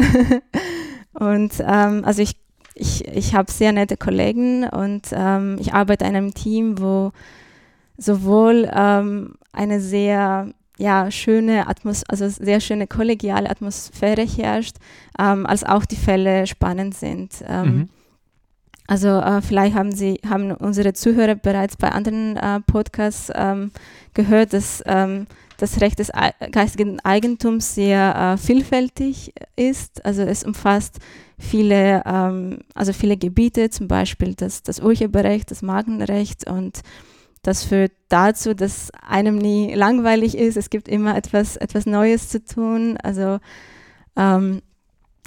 und 1.13 1.53
ähm, 1.59 2.03
also 2.05 2.21
ich, 2.21 2.35
ich, 2.75 3.07
ich 3.07 3.33
habe 3.33 3.51
sehr 3.51 3.71
nette 3.71 3.97
Kollegen 3.97 4.65
und 4.69 5.07
ähm, 5.11 5.57
ich 5.59 5.73
arbeite 5.73 6.05
in 6.05 6.15
einem 6.15 6.35
Team, 6.35 6.79
wo 6.79 7.11
sowohl 7.97 8.69
eine 8.71 9.81
sehr 9.81 10.53
ja, 10.79 11.11
schöne 11.11 11.67
Atmos 11.67 12.03
also 12.07 12.27
sehr 12.29 12.59
schöne 12.61 12.87
kollegiale 12.87 13.49
Atmosphäre 13.49 14.25
herrscht, 14.25 14.77
ähm, 15.19 15.45
als 15.45 15.63
auch 15.63 15.85
die 15.85 15.97
Fälle 15.97 16.47
spannend 16.47 16.95
sind. 16.95 17.43
Ähm, 17.47 17.65
Mhm. 17.75 17.89
Also 18.87 19.09
äh, 19.09 19.41
vielleicht 19.43 19.75
haben 19.75 19.91
Sie 19.91 20.19
haben 20.27 20.51
unsere 20.51 20.93
Zuhörer 20.93 21.35
bereits 21.35 21.77
bei 21.77 21.91
anderen 21.91 22.37
äh, 22.37 22.59
Podcasts 22.61 23.31
ähm, 23.35 23.69
gehört, 24.15 24.51
dass 24.53 24.81
ähm, 24.87 25.27
das 25.57 25.79
Recht 25.79 25.99
des 25.99 26.11
Ei- 26.11 26.33
geistigen 26.51 26.99
Eigentums 27.01 27.75
sehr 27.75 28.15
äh, 28.15 28.37
vielfältig 28.37 29.33
ist. 29.55 30.03
Also 30.05 30.23
es 30.23 30.43
umfasst 30.43 30.97
viele, 31.37 32.01
ähm, 32.03 32.61
also 32.73 32.91
viele 32.91 33.15
Gebiete, 33.17 33.69
zum 33.69 33.87
Beispiel 33.87 34.33
das, 34.33 34.63
das 34.63 34.79
Urheberrecht, 34.79 35.51
das 35.51 35.61
Markenrecht 35.61 36.49
und 36.49 36.79
das 37.41 37.63
führt 37.63 37.91
dazu, 38.09 38.53
dass 38.53 38.91
einem 39.07 39.37
nie 39.37 39.73
langweilig 39.73 40.37
ist. 40.37 40.57
Es 40.57 40.69
gibt 40.69 40.87
immer 40.87 41.15
etwas, 41.15 41.55
etwas 41.57 41.85
Neues 41.85 42.29
zu 42.29 42.43
tun. 42.43 42.97
Also 43.01 43.39
ähm, 44.15 44.61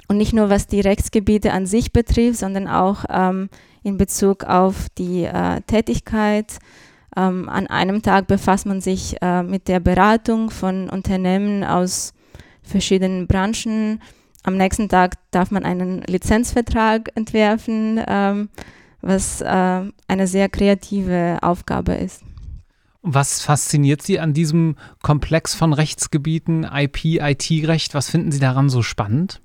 und 0.07 0.17
nicht 0.17 0.33
nur 0.33 0.49
was 0.49 0.67
die 0.67 0.81
Rechtsgebiete 0.81 1.53
an 1.53 1.65
sich 1.65 1.91
betrifft, 1.91 2.39
sondern 2.39 2.67
auch 2.67 3.05
ähm, 3.09 3.49
in 3.83 3.97
Bezug 3.97 4.43
auf 4.43 4.87
die 4.97 5.23
äh, 5.23 5.61
Tätigkeit. 5.61 6.59
Ähm, 7.15 7.49
an 7.49 7.67
einem 7.67 8.01
Tag 8.01 8.27
befasst 8.27 8.65
man 8.65 8.81
sich 8.81 9.17
äh, 9.21 9.43
mit 9.43 9.67
der 9.67 9.79
Beratung 9.79 10.49
von 10.49 10.89
Unternehmen 10.89 11.63
aus 11.63 12.13
verschiedenen 12.63 13.27
Branchen. 13.27 14.01
Am 14.43 14.57
nächsten 14.57 14.89
Tag 14.89 15.15
darf 15.31 15.51
man 15.51 15.63
einen 15.63 16.01
Lizenzvertrag 16.01 17.11
entwerfen, 17.15 18.01
ähm, 18.07 18.49
was 19.03 19.41
äh, 19.41 19.45
eine 20.07 20.27
sehr 20.27 20.49
kreative 20.49 21.37
Aufgabe 21.41 21.93
ist. 21.93 22.23
Was 23.01 23.41
fasziniert 23.41 24.01
Sie 24.01 24.19
an 24.19 24.33
diesem 24.33 24.77
Komplex 25.01 25.53
von 25.53 25.73
Rechtsgebieten, 25.73 26.63
IP, 26.63 27.03
IT-Recht? 27.21 27.93
Was 27.93 28.09
finden 28.09 28.31
Sie 28.31 28.39
daran 28.39 28.69
so 28.69 28.81
spannend? 28.81 29.41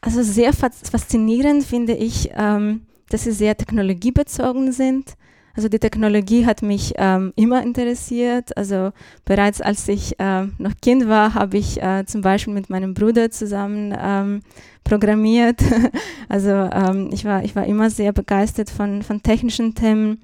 Also 0.00 0.22
sehr 0.22 0.52
fas- 0.52 0.88
faszinierend 0.90 1.64
finde 1.64 1.94
ich, 1.94 2.30
ähm, 2.34 2.82
dass 3.08 3.24
sie 3.24 3.32
sehr 3.32 3.56
technologiebezogen 3.56 4.72
sind. 4.72 5.14
Also 5.56 5.70
die 5.70 5.78
Technologie 5.78 6.44
hat 6.44 6.60
mich 6.60 6.92
ähm, 6.96 7.32
immer 7.34 7.62
interessiert. 7.62 8.54
Also 8.58 8.92
bereits 9.24 9.62
als 9.62 9.88
ich 9.88 10.14
ähm, 10.18 10.52
noch 10.58 10.72
Kind 10.82 11.08
war, 11.08 11.32
habe 11.32 11.56
ich 11.56 11.82
äh, 11.82 12.04
zum 12.04 12.20
Beispiel 12.20 12.52
mit 12.52 12.68
meinem 12.68 12.92
Bruder 12.92 13.30
zusammen 13.30 13.96
ähm, 13.98 14.42
programmiert. 14.84 15.62
also 16.28 16.50
ähm, 16.50 17.08
ich, 17.10 17.24
war, 17.24 17.42
ich 17.42 17.56
war 17.56 17.64
immer 17.64 17.88
sehr 17.88 18.12
begeistert 18.12 18.68
von, 18.68 19.02
von 19.02 19.22
technischen 19.22 19.74
Themen. 19.74 20.20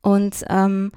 Und 0.00 0.42
ähm, 0.48 0.92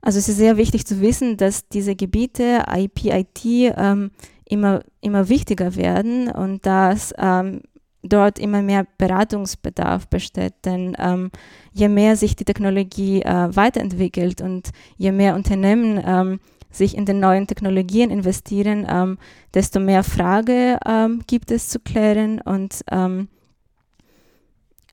also 0.00 0.20
es 0.20 0.28
ist 0.28 0.36
sehr 0.36 0.56
wichtig 0.56 0.86
zu 0.86 1.00
wissen, 1.00 1.36
dass 1.36 1.68
diese 1.68 1.96
Gebiete 1.96 2.66
IP, 2.72 3.06
IT 3.06 3.44
ähm, 3.44 4.12
immer, 4.44 4.84
immer 5.00 5.28
wichtiger 5.28 5.74
werden 5.74 6.28
und 6.28 6.64
dass 6.64 7.12
ähm, 7.18 7.62
dort 8.08 8.38
immer 8.38 8.62
mehr 8.62 8.86
Beratungsbedarf 8.98 10.08
besteht. 10.08 10.54
Denn 10.64 10.96
ähm, 10.98 11.30
je 11.72 11.88
mehr 11.88 12.16
sich 12.16 12.36
die 12.36 12.44
Technologie 12.44 13.22
äh, 13.22 13.54
weiterentwickelt 13.54 14.40
und 14.40 14.70
je 14.96 15.12
mehr 15.12 15.34
Unternehmen 15.34 16.02
ähm, 16.04 16.40
sich 16.70 16.96
in 16.96 17.06
den 17.06 17.20
neuen 17.20 17.46
Technologien 17.46 18.10
investieren, 18.10 18.86
ähm, 18.88 19.18
desto 19.54 19.80
mehr 19.80 20.04
Frage 20.04 20.78
ähm, 20.86 21.22
gibt 21.26 21.50
es 21.50 21.68
zu 21.68 21.80
klären 21.80 22.40
und 22.40 22.82
ähm, 22.90 23.28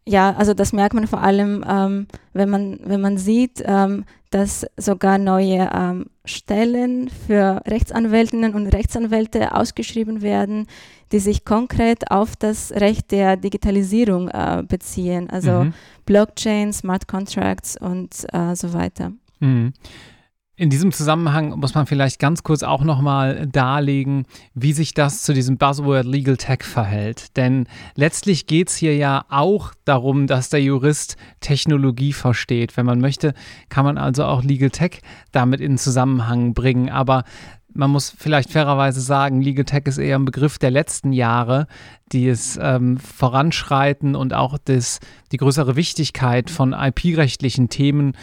ja, 0.05 0.35
also 0.35 0.53
das 0.53 0.73
merkt 0.73 0.93
man 0.93 1.07
vor 1.07 1.21
allem, 1.21 1.63
ähm, 1.67 2.07
wenn, 2.33 2.49
man, 2.49 2.79
wenn 2.83 3.01
man 3.01 3.17
sieht, 3.17 3.63
ähm, 3.65 4.05
dass 4.31 4.65
sogar 4.77 5.17
neue 5.17 5.69
ähm, 5.73 6.07
Stellen 6.25 7.09
für 7.09 7.61
Rechtsanwältinnen 7.67 8.55
und 8.55 8.67
Rechtsanwälte 8.67 9.55
ausgeschrieben 9.55 10.21
werden, 10.21 10.67
die 11.11 11.19
sich 11.19 11.45
konkret 11.45 12.09
auf 12.11 12.35
das 12.35 12.71
Recht 12.71 13.11
der 13.11 13.37
Digitalisierung 13.37 14.29
äh, 14.29 14.63
beziehen, 14.67 15.29
also 15.29 15.65
Mhm. 15.65 15.73
Blockchain, 16.05 16.73
Smart 16.73 17.07
Contracts 17.07 17.77
und 17.79 18.25
äh, 18.33 18.55
so 18.55 18.73
weiter. 18.73 19.11
Mhm. 19.39 19.73
In 20.55 20.69
diesem 20.69 20.91
Zusammenhang 20.91 21.57
muss 21.57 21.73
man 21.73 21.87
vielleicht 21.87 22.19
ganz 22.19 22.43
kurz 22.43 22.61
auch 22.61 22.83
nochmal 22.83 23.47
darlegen, 23.47 24.27
wie 24.53 24.71
sich 24.73 24.93
das 24.93 25.23
zu 25.23 25.33
diesem 25.33 25.57
Buzzword 25.57 26.05
Legal 26.05 26.37
Tech 26.37 26.61
verhält. 26.61 27.35
Denn 27.37 27.65
letztlich 27.95 28.45
geht 28.45 28.69
es 28.69 28.75
hier 28.75 28.95
ja 28.95 29.25
auch 29.29 29.73
darum, 29.83 30.27
dass 30.27 30.49
der 30.49 30.61
Jurist 30.61 31.17
Technologie 31.39 32.13
versteht. 32.13 32.77
Wenn 32.77 32.85
man 32.85 32.99
möchte, 32.99 33.33
kann 33.69 33.83
man 33.83 33.97
also 33.97 34.25
auch 34.25 34.43
Legal 34.43 34.69
Tech 34.69 35.01
damit 35.31 35.59
in 35.59 35.79
Zusammenhang 35.79 36.53
bringen. 36.53 36.91
Aber 36.91 37.23
man 37.73 37.89
muss 37.89 38.13
vielleicht 38.15 38.51
fairerweise 38.51 39.01
sagen, 39.01 39.41
Legal 39.41 39.65
Tech 39.65 39.87
ist 39.87 39.97
eher 39.97 40.19
ein 40.19 40.25
Begriff 40.25 40.59
der 40.59 40.69
letzten 40.69 41.13
Jahre, 41.13 41.65
die 42.11 42.27
es 42.27 42.59
ähm, 42.61 42.97
voranschreiten 42.97 44.15
und 44.15 44.35
auch 44.35 44.59
das, 44.63 44.99
die 45.31 45.37
größere 45.37 45.75
Wichtigkeit 45.75 46.51
von 46.51 46.73
IP-rechtlichen 46.73 47.69
Themen 47.69 48.13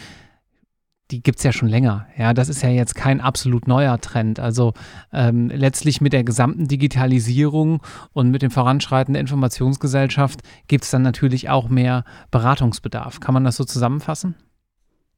die 1.11 1.21
gibt 1.21 1.39
es 1.39 1.43
ja 1.43 1.51
schon 1.51 1.67
länger. 1.67 2.07
Ja, 2.17 2.33
das 2.33 2.49
ist 2.49 2.63
ja 2.63 2.69
jetzt 2.69 2.95
kein 2.95 3.21
absolut 3.21 3.67
neuer 3.67 3.99
Trend. 3.99 4.39
Also 4.39 4.73
ähm, 5.11 5.49
letztlich 5.49 6.01
mit 6.01 6.13
der 6.13 6.23
gesamten 6.23 6.67
Digitalisierung 6.67 7.81
und 8.13 8.31
mit 8.31 8.41
dem 8.41 8.51
Voranschreiten 8.51 9.13
der 9.13 9.21
Informationsgesellschaft 9.21 10.41
gibt 10.67 10.85
es 10.85 10.91
dann 10.91 11.01
natürlich 11.01 11.49
auch 11.49 11.69
mehr 11.69 12.05
Beratungsbedarf. 12.31 13.19
Kann 13.19 13.33
man 13.33 13.43
das 13.43 13.57
so 13.57 13.65
zusammenfassen? 13.65 14.35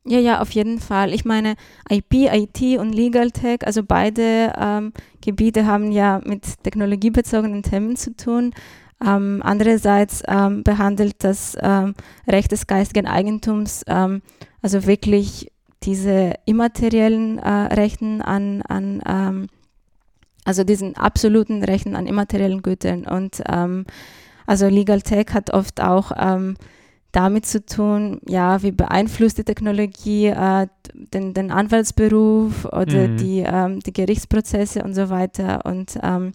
Ja, 0.05 0.19
ja, 0.19 0.41
auf 0.41 0.51
jeden 0.51 0.79
Fall. 0.79 1.13
Ich 1.13 1.23
meine, 1.23 1.55
IP, 1.89 2.13
IT 2.13 2.77
und 2.77 2.93
Legal 2.93 3.31
Tech, 3.31 3.59
also 3.65 3.83
beide 3.83 4.51
ähm, 4.57 4.91
Gebiete 5.21 5.65
haben 5.65 5.91
ja 5.93 6.19
mit 6.25 6.61
technologiebezogenen 6.63 7.63
Themen 7.63 7.95
zu 7.95 8.13
tun. 8.15 8.51
Ähm, 9.05 9.41
andererseits 9.43 10.21
ähm, 10.27 10.63
behandelt 10.63 11.15
das 11.19 11.57
ähm, 11.61 11.93
Recht 12.27 12.51
des 12.51 12.67
geistigen 12.67 13.07
Eigentums 13.07 13.83
ähm, 13.87 14.21
also 14.63 14.85
wirklich 14.87 15.51
diese 15.83 16.33
immateriellen 16.45 17.39
äh, 17.39 17.49
Rechten 17.49 18.21
an, 18.21 18.61
an 18.63 19.01
ähm, 19.07 19.47
also 20.45 20.63
diesen 20.63 20.95
absoluten 20.97 21.63
Rechten 21.63 21.95
an 21.95 22.07
immateriellen 22.07 22.61
Gütern. 22.61 23.05
Und 23.05 23.41
ähm, 23.49 23.85
also 24.45 24.67
Legal 24.67 25.01
Tech 25.01 25.27
hat 25.33 25.53
oft 25.53 25.81
auch 25.81 26.11
damit 27.13 27.45
zu 27.45 27.63
tun, 27.63 28.19
ja, 28.27 28.63
wie 28.63 28.71
beeinflusst 28.71 29.37
die 29.37 29.43
Technologie 29.43 30.27
äh, 30.27 30.67
den, 31.13 31.33
den 31.33 31.51
Anwaltsberuf 31.51 32.65
oder 32.65 33.07
mhm. 33.07 33.17
die, 33.17 33.43
ähm, 33.45 33.79
die 33.81 33.93
Gerichtsprozesse 33.93 34.83
und 34.83 34.95
so 34.95 35.09
weiter. 35.09 35.63
Und 35.65 35.97
ähm, 36.01 36.31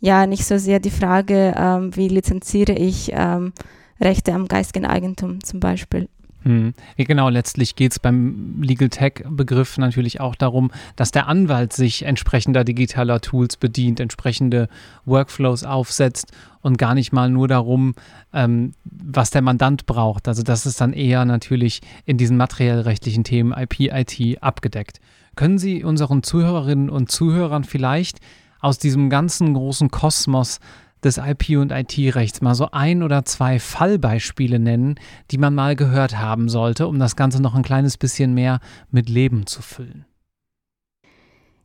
ja, 0.00 0.26
nicht 0.26 0.44
so 0.44 0.58
sehr 0.58 0.80
die 0.80 0.90
Frage, 0.90 1.54
ähm, 1.56 1.94
wie 1.96 2.08
lizenziere 2.08 2.72
ich 2.72 3.12
ähm, 3.14 3.52
Rechte 4.00 4.32
am 4.32 4.48
geistigen 4.48 4.86
Eigentum 4.86 5.42
zum 5.42 5.60
Beispiel. 5.60 6.08
Hm. 6.42 6.72
Genau, 6.96 7.28
letztlich 7.28 7.74
geht 7.74 7.92
es 7.92 7.98
beim 7.98 8.62
Legal 8.62 8.88
Tech-Begriff 8.88 9.76
natürlich 9.76 10.20
auch 10.20 10.36
darum, 10.36 10.70
dass 10.94 11.10
der 11.10 11.26
Anwalt 11.26 11.72
sich 11.72 12.04
entsprechender 12.04 12.62
digitaler 12.62 13.20
Tools 13.20 13.56
bedient, 13.56 13.98
entsprechende 13.98 14.68
Workflows 15.04 15.64
aufsetzt 15.64 16.32
und 16.60 16.78
gar 16.78 16.94
nicht 16.94 17.12
mal 17.12 17.28
nur 17.28 17.48
darum, 17.48 17.94
ähm, 18.32 18.72
was 18.84 19.30
der 19.30 19.42
Mandant 19.42 19.86
braucht. 19.86 20.28
Also 20.28 20.42
das 20.42 20.64
ist 20.64 20.80
dann 20.80 20.92
eher 20.92 21.24
natürlich 21.24 21.80
in 22.04 22.18
diesen 22.18 22.36
materiellrechtlichen 22.36 23.24
Themen 23.24 23.52
IP, 23.52 23.80
IT 23.80 24.40
abgedeckt. 24.40 25.00
Können 25.34 25.58
Sie 25.58 25.82
unseren 25.82 26.22
Zuhörerinnen 26.22 26.88
und 26.88 27.10
Zuhörern 27.10 27.64
vielleicht 27.64 28.18
aus 28.60 28.78
diesem 28.78 29.10
ganzen 29.10 29.54
großen 29.54 29.90
Kosmos 29.90 30.60
des 31.04 31.18
IP- 31.18 31.58
und 31.58 31.72
IT-Rechts 31.72 32.40
mal 32.40 32.54
so 32.54 32.70
ein 32.72 33.02
oder 33.02 33.24
zwei 33.24 33.58
Fallbeispiele 33.58 34.58
nennen, 34.58 34.96
die 35.30 35.38
man 35.38 35.54
mal 35.54 35.76
gehört 35.76 36.18
haben 36.18 36.48
sollte, 36.48 36.86
um 36.86 36.98
das 36.98 37.16
Ganze 37.16 37.40
noch 37.42 37.54
ein 37.54 37.62
kleines 37.62 37.96
bisschen 37.96 38.34
mehr 38.34 38.60
mit 38.90 39.08
Leben 39.08 39.46
zu 39.46 39.62
füllen? 39.62 40.04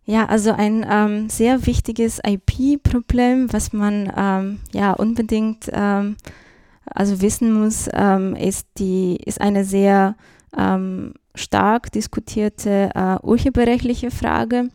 Ja, 0.06 0.26
also 0.26 0.52
ein 0.52 0.86
ähm, 0.90 1.30
sehr 1.30 1.66
wichtiges 1.66 2.20
IP-Problem, 2.26 3.54
was 3.54 3.72
man 3.72 4.12
ähm, 4.16 4.60
ja 4.74 4.92
unbedingt 4.92 5.70
ähm, 5.72 6.18
also 6.86 7.22
wissen 7.22 7.54
muss, 7.54 7.90
ähm, 7.94 8.36
ist 8.36 8.68
die 8.78 9.16
ist 9.16 9.40
eine 9.40 9.64
sehr 9.64 10.16
ähm, 10.58 11.14
stark 11.36 11.92
diskutierte 11.92 12.90
äh, 12.94 13.26
urheberrechtliche 13.26 14.12
Frage. 14.12 14.70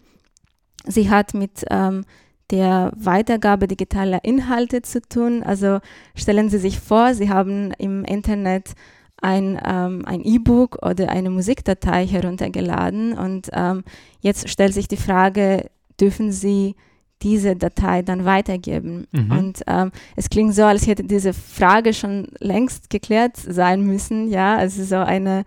Sie 0.87 1.11
hat 1.11 1.35
mit 1.35 1.65
ähm, 1.71 2.05
der 2.51 2.93
Weitergabe 2.97 3.69
digitaler 3.69 4.25
Inhalte 4.25 4.83
zu 4.83 5.01
tun. 5.03 5.43
Also 5.43 5.81
stellen 6.15 6.49
Sie 6.49 6.59
sich 6.59 6.81
vor, 6.81 7.15
Sie 7.15 7.29
haben 7.29 7.73
im 7.79 8.05
Internet 8.05 8.73
ein 9.21 9.61
ähm, 9.65 10.05
ein 10.07 10.23
E-Book 10.23 10.79
oder 10.85 11.09
eine 11.09 11.31
Musikdatei 11.31 12.07
heruntergeladen 12.07 13.19
und 13.19 13.51
ähm, 13.53 13.83
jetzt 14.21 14.49
stellt 14.49 14.75
sich 14.75 14.87
die 14.87 14.97
Frage, 14.97 15.71
dürfen 16.01 16.31
Sie 16.31 16.77
diese 17.23 17.57
Datei 17.57 18.03
dann 18.03 18.25
weitergeben? 18.25 19.07
Mhm. 19.11 19.31
Und 19.31 19.63
ähm, 19.67 19.91
es 20.17 20.31
klingt 20.31 20.55
so, 20.55 20.65
als 20.65 20.87
hätte 20.87 21.05
diese 21.05 21.33
Frage 21.33 21.93
schon 21.93 22.29
längst 22.39 22.91
geklärt 22.91 23.37
sein 23.37 23.83
müssen. 23.83 24.29
Ja, 24.29 24.57
also 24.57 24.85
so 24.85 24.97
eine 24.97 25.45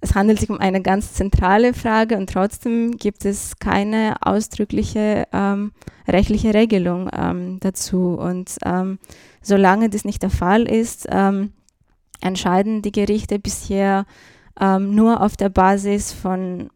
es 0.00 0.14
handelt 0.14 0.40
sich 0.40 0.48
um 0.48 0.58
eine 0.58 0.80
ganz 0.80 1.12
zentrale 1.12 1.74
Frage 1.74 2.16
und 2.16 2.30
trotzdem 2.30 2.96
gibt 2.96 3.24
es 3.24 3.58
keine 3.58 4.16
ausdrückliche 4.20 5.26
ähm, 5.32 5.72
rechtliche 6.08 6.54
Regelung 6.54 7.10
ähm, 7.12 7.58
dazu. 7.60 8.16
Und 8.18 8.56
ähm, 8.64 8.98
solange 9.42 9.90
das 9.90 10.04
nicht 10.04 10.22
der 10.22 10.30
Fall 10.30 10.62
ist, 10.62 11.06
ähm, 11.10 11.52
entscheiden 12.20 12.82
die 12.82 12.92
Gerichte 12.92 13.38
bisher 13.38 14.06
ähm, 14.58 14.94
nur 14.94 15.20
auf 15.22 15.36
der 15.36 15.50
Basis 15.50 16.12
von 16.12 16.70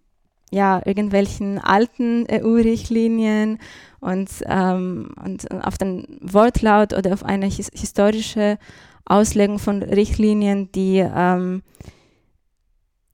ja, 0.50 0.80
irgendwelchen 0.84 1.58
alten 1.58 2.26
EU-Richtlinien 2.30 3.58
und, 4.00 4.28
ähm, 4.46 5.10
und 5.22 5.50
auf 5.50 5.78
den 5.78 6.18
Wortlaut 6.20 6.92
oder 6.92 7.14
auf 7.14 7.24
eine 7.24 7.46
his 7.46 7.70
historische 7.74 8.58
Auslegung 9.06 9.58
von 9.58 9.82
Richtlinien, 9.82 10.70
die 10.72 10.98
ähm, 10.98 11.62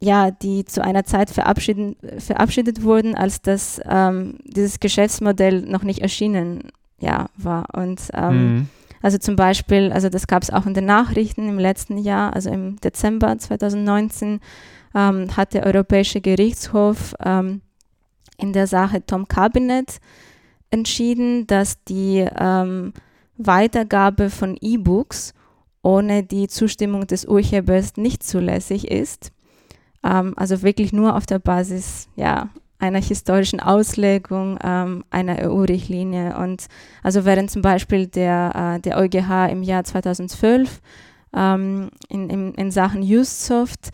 ja, 0.02 0.30
die 0.30 0.64
zu 0.64 0.82
einer 0.82 1.04
Zeit 1.04 1.30
verabschiedet 1.30 2.82
wurden, 2.82 3.14
als 3.14 3.42
das, 3.42 3.80
ähm, 3.84 4.38
dieses 4.44 4.80
Geschäftsmodell 4.80 5.62
noch 5.62 5.82
nicht 5.82 6.00
erschienen 6.00 6.70
ja, 6.98 7.26
war. 7.36 7.66
Und 7.74 8.00
ähm, 8.14 8.54
mhm. 8.54 8.68
also 9.02 9.18
zum 9.18 9.36
Beispiel, 9.36 9.92
also 9.92 10.08
das 10.08 10.26
gab 10.26 10.42
es 10.42 10.50
auch 10.50 10.64
in 10.64 10.72
den 10.72 10.86
Nachrichten 10.86 11.48
im 11.48 11.58
letzten 11.58 11.98
Jahr, 11.98 12.32
also 12.34 12.50
im 12.50 12.76
Dezember 12.80 13.36
2019 13.36 14.40
ähm, 14.94 15.36
hat 15.36 15.52
der 15.52 15.66
Europäische 15.66 16.22
Gerichtshof 16.22 17.14
ähm, 17.22 17.60
in 18.38 18.54
der 18.54 18.66
Sache 18.66 19.04
Tom 19.04 19.28
Cabinet 19.28 20.00
entschieden, 20.70 21.46
dass 21.46 21.84
die 21.84 22.26
ähm, 22.38 22.94
Weitergabe 23.36 24.30
von 24.30 24.56
E-Books 24.60 25.34
ohne 25.82 26.22
die 26.22 26.48
Zustimmung 26.48 27.06
des 27.06 27.24
Urhebers 27.26 27.96
nicht 27.96 28.22
zulässig 28.22 28.90
ist. 28.90 29.32
Ähm, 30.04 30.34
also 30.36 30.62
wirklich 30.62 30.92
nur 30.92 31.16
auf 31.16 31.26
der 31.26 31.38
Basis 31.38 32.08
ja, 32.16 32.50
einer 32.78 33.00
historischen 33.00 33.60
Auslegung 33.60 34.58
ähm, 34.62 35.04
einer 35.10 35.38
EU-Richtlinie. 35.38 36.36
Und 36.36 36.66
also 37.02 37.24
während 37.24 37.50
zum 37.50 37.62
Beispiel 37.62 38.06
der, 38.06 38.76
äh, 38.76 38.80
der 38.80 38.98
EuGH 38.98 39.50
im 39.50 39.62
Jahr 39.62 39.84
2012 39.84 40.80
ähm, 41.36 41.90
in, 42.08 42.30
in, 42.30 42.54
in 42.54 42.70
Sachen 42.70 43.02
UseSoft 43.02 43.90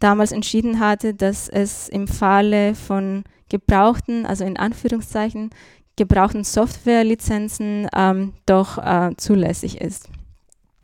damals 0.00 0.32
entschieden 0.32 0.80
hatte, 0.80 1.14
dass 1.14 1.48
es 1.48 1.88
im 1.88 2.08
Falle 2.08 2.74
von 2.74 3.24
gebrauchten, 3.48 4.26
also 4.26 4.44
in 4.44 4.56
Anführungszeichen, 4.56 5.50
gebrauchten 5.96 6.44
Softwarelizenzen 6.44 7.88
ähm, 7.96 8.32
doch 8.46 8.78
äh, 8.78 9.12
zulässig 9.16 9.80
ist. 9.80 10.08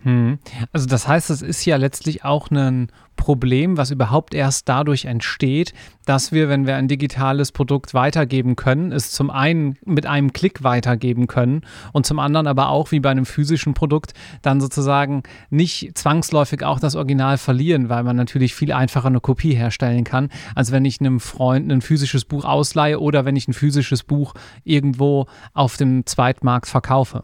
Hm. 0.02 0.38
Also 0.72 0.86
das 0.86 1.06
heißt, 1.06 1.28
es 1.30 1.42
ist 1.42 1.64
ja 1.66 1.76
letztlich 1.76 2.24
auch 2.24 2.50
ein 2.50 2.90
Problem, 3.16 3.76
was 3.76 3.90
überhaupt 3.90 4.32
erst 4.32 4.66
dadurch 4.66 5.04
entsteht, 5.04 5.74
dass 6.06 6.32
wir, 6.32 6.48
wenn 6.48 6.66
wir 6.66 6.76
ein 6.76 6.88
digitales 6.88 7.52
Produkt 7.52 7.92
weitergeben 7.92 8.56
können, 8.56 8.92
es 8.92 9.10
zum 9.10 9.28
einen 9.28 9.76
mit 9.84 10.06
einem 10.06 10.32
Klick 10.32 10.64
weitergeben 10.64 11.26
können 11.26 11.60
und 11.92 12.06
zum 12.06 12.18
anderen 12.18 12.46
aber 12.46 12.70
auch 12.70 12.92
wie 12.92 13.00
bei 13.00 13.10
einem 13.10 13.26
physischen 13.26 13.74
Produkt 13.74 14.14
dann 14.40 14.62
sozusagen 14.62 15.22
nicht 15.50 15.98
zwangsläufig 15.98 16.64
auch 16.64 16.80
das 16.80 16.96
Original 16.96 17.36
verlieren, 17.36 17.90
weil 17.90 18.02
man 18.02 18.16
natürlich 18.16 18.54
viel 18.54 18.72
einfacher 18.72 19.08
eine 19.08 19.20
Kopie 19.20 19.54
herstellen 19.54 20.04
kann, 20.04 20.30
als 20.54 20.72
wenn 20.72 20.86
ich 20.86 20.98
einem 21.00 21.20
Freund 21.20 21.70
ein 21.70 21.82
physisches 21.82 22.24
Buch 22.24 22.46
ausleihe 22.46 22.98
oder 22.98 23.26
wenn 23.26 23.36
ich 23.36 23.46
ein 23.48 23.52
physisches 23.52 24.02
Buch 24.02 24.32
irgendwo 24.64 25.26
auf 25.52 25.76
dem 25.76 26.06
Zweitmarkt 26.06 26.68
verkaufe. 26.68 27.22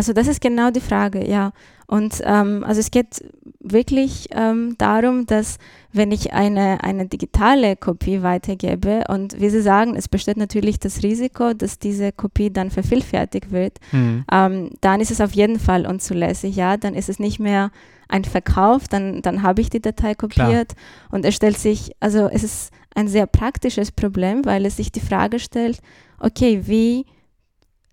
Also 0.00 0.14
das 0.14 0.28
ist 0.28 0.40
genau 0.40 0.70
die 0.70 0.80
Frage, 0.80 1.28
ja. 1.28 1.52
Und 1.86 2.22
ähm, 2.24 2.64
also 2.64 2.80
es 2.80 2.90
geht 2.90 3.22
wirklich 3.60 4.28
ähm, 4.30 4.76
darum, 4.78 5.26
dass 5.26 5.58
wenn 5.92 6.10
ich 6.10 6.32
eine, 6.32 6.82
eine 6.82 7.04
digitale 7.04 7.76
Kopie 7.76 8.22
weitergebe 8.22 9.04
und 9.08 9.38
wie 9.38 9.50
Sie 9.50 9.60
sagen, 9.60 9.96
es 9.96 10.08
besteht 10.08 10.38
natürlich 10.38 10.78
das 10.78 11.02
Risiko, 11.02 11.52
dass 11.52 11.78
diese 11.78 12.12
Kopie 12.12 12.50
dann 12.50 12.70
vervielfältigt 12.70 13.52
wird, 13.52 13.76
mhm. 13.92 14.24
ähm, 14.32 14.70
dann 14.80 15.02
ist 15.02 15.10
es 15.10 15.20
auf 15.20 15.32
jeden 15.32 15.58
Fall 15.58 15.84
unzulässig, 15.86 16.56
ja, 16.56 16.78
dann 16.78 16.94
ist 16.94 17.10
es 17.10 17.18
nicht 17.18 17.38
mehr 17.38 17.70
ein 18.08 18.24
Verkauf, 18.24 18.88
dann, 18.88 19.20
dann 19.20 19.42
habe 19.42 19.60
ich 19.60 19.68
die 19.68 19.82
Datei 19.82 20.14
kopiert 20.14 20.70
Klar. 20.70 21.10
und 21.10 21.26
es 21.26 21.34
stellt 21.34 21.58
sich, 21.58 21.92
also 22.00 22.26
es 22.32 22.42
ist 22.42 22.72
ein 22.94 23.06
sehr 23.06 23.26
praktisches 23.26 23.92
Problem, 23.92 24.46
weil 24.46 24.64
es 24.64 24.78
sich 24.78 24.92
die 24.92 25.00
Frage 25.00 25.38
stellt, 25.38 25.80
okay, 26.20 26.62
wie 26.64 27.04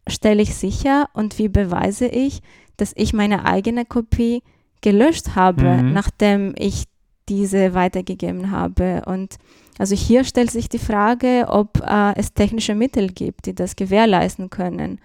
stelle 0.07 0.41
ich 0.41 0.55
sicher 0.55 1.09
und 1.13 1.37
wie 1.37 1.49
beweise 1.49 2.07
ich, 2.07 2.41
dass 2.77 2.93
ich 2.95 3.13
meine 3.13 3.45
eigene 3.45 3.85
Kopie 3.85 4.43
gelöscht 4.81 5.35
habe, 5.35 5.63
mhm. 5.63 5.93
nachdem 5.93 6.53
ich 6.57 6.85
diese 7.29 7.73
weitergegeben 7.73 8.51
habe. 8.51 9.03
Und 9.05 9.37
also 9.77 9.95
hier 9.95 10.23
stellt 10.23 10.51
sich 10.51 10.69
die 10.69 10.79
Frage, 10.79 11.45
ob 11.49 11.81
äh, 11.85 12.13
es 12.15 12.33
technische 12.33 12.75
Mittel 12.75 13.09
gibt, 13.09 13.45
die 13.45 13.55
das 13.55 13.75
gewährleisten 13.75 14.49
können. 14.49 14.99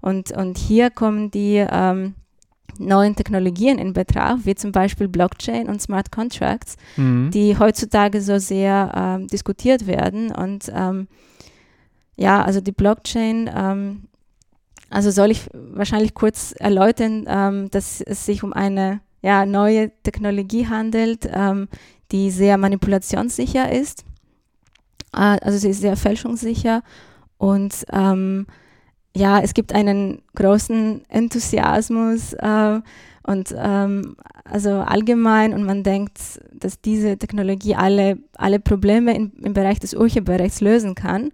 Und, 0.00 0.30
und 0.30 0.58
hier 0.58 0.90
kommen 0.90 1.30
die 1.30 1.66
ähm, 1.68 2.14
neuen 2.78 3.16
Technologien 3.16 3.78
in 3.78 3.92
Betracht, 3.92 4.44
wie 4.44 4.54
zum 4.54 4.72
Beispiel 4.72 5.08
Blockchain 5.08 5.68
und 5.68 5.82
Smart 5.82 6.12
Contracts, 6.12 6.76
mhm. 6.96 7.30
die 7.32 7.58
heutzutage 7.58 8.20
so 8.20 8.38
sehr 8.38 8.92
ähm, 8.94 9.26
diskutiert 9.28 9.86
werden. 9.86 10.30
Und 10.30 10.70
ähm, 10.74 11.08
ja, 12.16 12.42
also 12.42 12.60
die 12.60 12.72
Blockchain 12.72 13.50
ähm, 13.54 14.04
also 14.90 15.10
soll 15.10 15.30
ich 15.30 15.48
wahrscheinlich 15.52 16.14
kurz 16.14 16.54
erläutern, 16.58 17.24
ähm, 17.28 17.70
dass 17.70 18.00
es 18.00 18.24
sich 18.26 18.42
um 18.42 18.52
eine 18.52 19.00
ja, 19.22 19.46
neue 19.46 19.90
Technologie 20.02 20.68
handelt, 20.68 21.28
ähm, 21.32 21.68
die 22.12 22.30
sehr 22.30 22.56
manipulationssicher 22.56 23.72
ist. 23.72 24.04
Äh, 25.12 25.38
also 25.42 25.58
sie 25.58 25.70
ist 25.70 25.80
sehr 25.80 25.96
fälschungssicher 25.96 26.82
und 27.38 27.84
ähm, 27.92 28.46
ja, 29.16 29.40
es 29.40 29.54
gibt 29.54 29.72
einen 29.72 30.22
großen 30.34 31.02
Enthusiasmus 31.08 32.34
äh, 32.34 32.80
und 33.22 33.54
ähm, 33.56 34.16
also 34.44 34.70
allgemein 34.74 35.54
und 35.54 35.64
man 35.64 35.82
denkt, 35.82 36.18
dass 36.52 36.80
diese 36.80 37.16
Technologie 37.16 37.74
alle, 37.74 38.18
alle 38.34 38.60
Probleme 38.60 39.14
in, 39.14 39.32
im 39.42 39.54
Bereich 39.54 39.80
des 39.80 39.94
Urheberrechts 39.94 40.60
lösen 40.60 40.94
kann. 40.94 41.32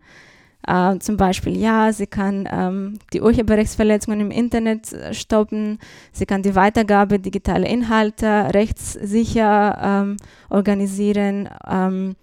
Äh, 0.67 0.99
zum 0.99 1.17
Beispiel, 1.17 1.57
ja, 1.57 1.93
sie 1.93 2.07
kann 2.07 2.49
ähm, 2.51 2.99
die 3.13 3.21
Urheberrechtsverletzungen 3.21 4.21
im 4.21 4.31
Internet 4.31 4.93
äh, 4.93 5.13
stoppen, 5.13 5.79
sie 6.13 6.27
kann 6.27 6.43
die 6.43 6.55
Weitergabe 6.55 7.19
digitaler 7.19 7.67
Inhalte 7.67 8.51
rechtssicher 8.55 9.79
ähm, 9.83 10.17
organisieren. 10.51 11.49
Ähm, 11.69 12.15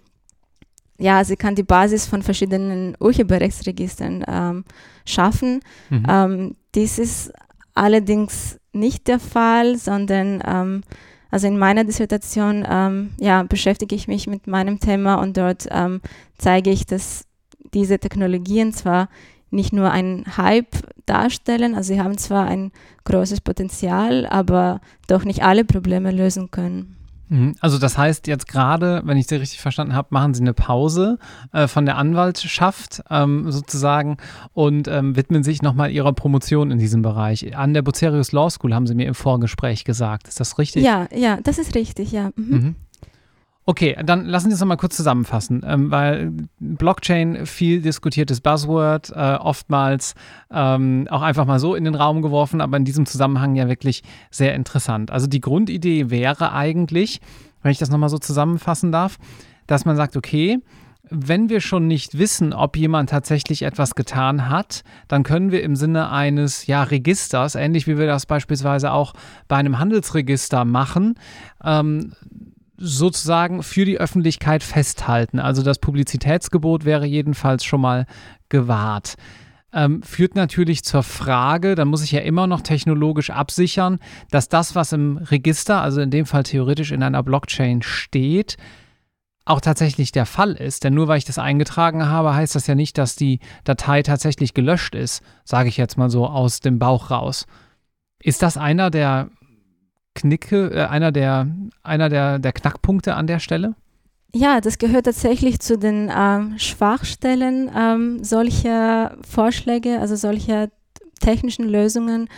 ja, 0.98 1.24
sie 1.24 1.36
kann 1.36 1.54
die 1.54 1.62
Basis 1.62 2.06
von 2.06 2.22
verschiedenen 2.22 2.96
Urheberrechtsregistern 3.00 4.24
ähm, 4.26 4.64
schaffen. 5.06 5.60
Mhm. 5.88 6.06
Ähm, 6.08 6.56
dies 6.74 6.98
ist 6.98 7.32
allerdings 7.74 8.58
nicht 8.72 9.08
der 9.08 9.18
Fall, 9.18 9.76
sondern 9.76 10.42
ähm, 10.46 10.82
also 11.30 11.46
in 11.46 11.58
meiner 11.58 11.84
Dissertation 11.84 12.66
ähm, 12.68 13.10
ja, 13.18 13.42
beschäftige 13.42 13.94
ich 13.94 14.08
mich 14.08 14.26
mit 14.26 14.46
meinem 14.46 14.80
Thema 14.80 15.16
und 15.16 15.36
dort 15.36 15.66
ähm, 15.70 16.00
zeige 16.38 16.70
ich, 16.70 16.86
dass 16.86 17.24
diese 17.74 17.98
Technologien 17.98 18.72
zwar 18.72 19.08
nicht 19.50 19.72
nur 19.72 19.90
einen 19.90 20.36
Hype 20.36 20.76
darstellen, 21.06 21.74
also 21.74 21.94
sie 21.94 22.00
haben 22.00 22.16
zwar 22.18 22.46
ein 22.46 22.70
großes 23.04 23.40
Potenzial, 23.40 24.26
aber 24.26 24.80
doch 25.08 25.24
nicht 25.24 25.42
alle 25.42 25.64
Probleme 25.64 26.12
lösen 26.12 26.50
können. 26.50 26.96
Mhm. 27.30 27.54
Also 27.60 27.78
das 27.78 27.96
heißt 27.96 28.26
jetzt 28.26 28.48
gerade, 28.48 29.02
wenn 29.04 29.16
ich 29.16 29.28
Sie 29.28 29.36
richtig 29.36 29.60
verstanden 29.60 29.94
habe, 29.94 30.08
machen 30.10 30.34
Sie 30.34 30.42
eine 30.42 30.52
Pause 30.52 31.18
äh, 31.52 31.68
von 31.68 31.86
der 31.86 31.96
Anwaltschaft 31.96 33.02
ähm, 33.08 33.50
sozusagen 33.50 34.18
und 34.52 34.88
ähm, 34.88 35.16
widmen 35.16 35.44
sich 35.44 35.62
nochmal 35.62 35.90
Ihrer 35.92 36.12
Promotion 36.12 36.70
in 36.72 36.78
diesem 36.78 37.02
Bereich. 37.02 37.56
An 37.56 37.72
der 37.72 37.82
Bucerius 37.82 38.32
Law 38.32 38.50
School 38.50 38.74
haben 38.74 38.86
Sie 38.86 38.94
mir 38.94 39.06
im 39.06 39.14
Vorgespräch 39.14 39.84
gesagt. 39.84 40.28
Ist 40.28 40.40
das 40.40 40.58
richtig? 40.58 40.82
Ja, 40.82 41.08
ja, 41.14 41.38
das 41.40 41.58
ist 41.58 41.74
richtig, 41.76 42.10
ja. 42.10 42.30
Mhm. 42.34 42.50
Mhm. 42.50 42.76
Okay, 43.70 43.96
dann 44.04 44.24
lassen 44.26 44.48
Sie 44.50 44.54
es 44.54 44.60
nochmal 44.60 44.78
kurz 44.78 44.96
zusammenfassen, 44.96 45.64
ähm, 45.64 45.92
weil 45.92 46.32
Blockchain 46.58 47.46
viel 47.46 47.80
diskutiertes 47.80 48.40
Buzzword, 48.40 49.12
äh, 49.14 49.36
oftmals 49.36 50.16
ähm, 50.50 51.06
auch 51.08 51.22
einfach 51.22 51.46
mal 51.46 51.60
so 51.60 51.76
in 51.76 51.84
den 51.84 51.94
Raum 51.94 52.20
geworfen, 52.20 52.60
aber 52.60 52.78
in 52.78 52.84
diesem 52.84 53.06
Zusammenhang 53.06 53.54
ja 53.54 53.68
wirklich 53.68 54.02
sehr 54.28 54.56
interessant. 54.56 55.12
Also 55.12 55.28
die 55.28 55.40
Grundidee 55.40 56.10
wäre 56.10 56.52
eigentlich, 56.52 57.20
wenn 57.62 57.70
ich 57.70 57.78
das 57.78 57.90
nochmal 57.90 58.08
so 58.08 58.18
zusammenfassen 58.18 58.90
darf, 58.90 59.18
dass 59.68 59.84
man 59.84 59.94
sagt, 59.94 60.16
okay, 60.16 60.58
wenn 61.08 61.48
wir 61.48 61.60
schon 61.60 61.86
nicht 61.86 62.18
wissen, 62.18 62.52
ob 62.52 62.76
jemand 62.76 63.10
tatsächlich 63.10 63.62
etwas 63.62 63.94
getan 63.94 64.48
hat, 64.48 64.82
dann 65.06 65.22
können 65.22 65.52
wir 65.52 65.62
im 65.62 65.76
Sinne 65.76 66.10
eines 66.10 66.66
ja, 66.66 66.82
Registers, 66.82 67.54
ähnlich 67.54 67.86
wie 67.86 67.98
wir 67.98 68.08
das 68.08 68.26
beispielsweise 68.26 68.90
auch 68.90 69.12
bei 69.46 69.54
einem 69.54 69.78
Handelsregister 69.78 70.64
machen, 70.64 71.14
ähm, 71.62 72.14
sozusagen 72.80 73.62
für 73.62 73.84
die 73.84 73.98
Öffentlichkeit 73.98 74.62
festhalten. 74.62 75.38
Also 75.38 75.62
das 75.62 75.78
Publizitätsgebot 75.78 76.84
wäre 76.84 77.06
jedenfalls 77.06 77.64
schon 77.64 77.82
mal 77.82 78.06
gewahrt. 78.48 79.14
Ähm, 79.72 80.02
führt 80.02 80.34
natürlich 80.34 80.82
zur 80.82 81.04
Frage, 81.04 81.76
da 81.76 81.84
muss 81.84 82.02
ich 82.02 82.10
ja 82.10 82.20
immer 82.20 82.48
noch 82.48 82.62
technologisch 82.62 83.30
absichern, 83.30 84.00
dass 84.30 84.48
das, 84.48 84.74
was 84.74 84.92
im 84.92 85.18
Register, 85.18 85.80
also 85.80 86.00
in 86.00 86.10
dem 86.10 86.26
Fall 86.26 86.42
theoretisch 86.42 86.90
in 86.90 87.04
einer 87.04 87.22
Blockchain 87.22 87.82
steht, 87.82 88.56
auch 89.44 89.60
tatsächlich 89.60 90.10
der 90.10 90.26
Fall 90.26 90.52
ist. 90.52 90.82
Denn 90.82 90.94
nur 90.94 91.06
weil 91.06 91.18
ich 91.18 91.24
das 91.24 91.38
eingetragen 91.38 92.06
habe, 92.06 92.34
heißt 92.34 92.54
das 92.54 92.66
ja 92.66 92.74
nicht, 92.74 92.98
dass 92.98 93.14
die 93.14 93.38
Datei 93.64 94.02
tatsächlich 94.02 94.54
gelöscht 94.54 94.94
ist, 94.94 95.22
sage 95.44 95.68
ich 95.68 95.76
jetzt 95.76 95.96
mal 95.96 96.10
so 96.10 96.26
aus 96.26 96.60
dem 96.60 96.78
Bauch 96.78 97.10
raus. 97.10 97.46
Ist 98.22 98.42
das 98.42 98.56
einer 98.56 98.90
der 98.90 99.30
Knicke, 100.14 100.70
äh, 100.72 100.86
einer, 100.86 101.12
der, 101.12 101.46
einer 101.82 102.08
der, 102.08 102.38
der 102.38 102.52
Knackpunkte 102.52 103.14
an 103.14 103.26
der 103.26 103.38
Stelle? 103.38 103.74
Ja, 104.32 104.60
das 104.60 104.78
gehört 104.78 105.06
tatsächlich 105.06 105.60
zu 105.60 105.76
den 105.76 106.10
ähm, 106.16 106.54
Schwachstellen 106.58 107.70
ähm, 107.76 108.22
solcher 108.22 109.16
Vorschläge, 109.28 109.98
also 109.98 110.14
solcher 110.14 110.68
technischen 111.20 111.68
Lösungen. 111.68 112.28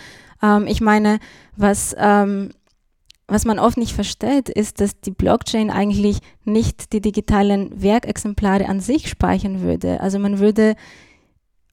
Ähm, 0.43 0.67
ich 0.67 0.81
meine, 0.81 1.19
was, 1.57 1.95
ähm, 1.99 2.51
was 3.29 3.45
man 3.45 3.59
oft 3.59 3.77
nicht 3.77 3.95
versteht, 3.95 4.49
ist, 4.49 4.81
dass 4.81 5.01
die 5.01 5.11
Blockchain 5.11 5.71
eigentlich 5.71 6.19
nicht 6.45 6.93
die 6.95 7.03
digitalen 7.03 7.83
Werkexemplare 7.83 8.69
an 8.69 8.81
sich 8.81 9.09
speichern 9.09 9.61
würde. 9.61 10.01
Also 10.01 10.19
man 10.19 10.39
würde 10.39 10.77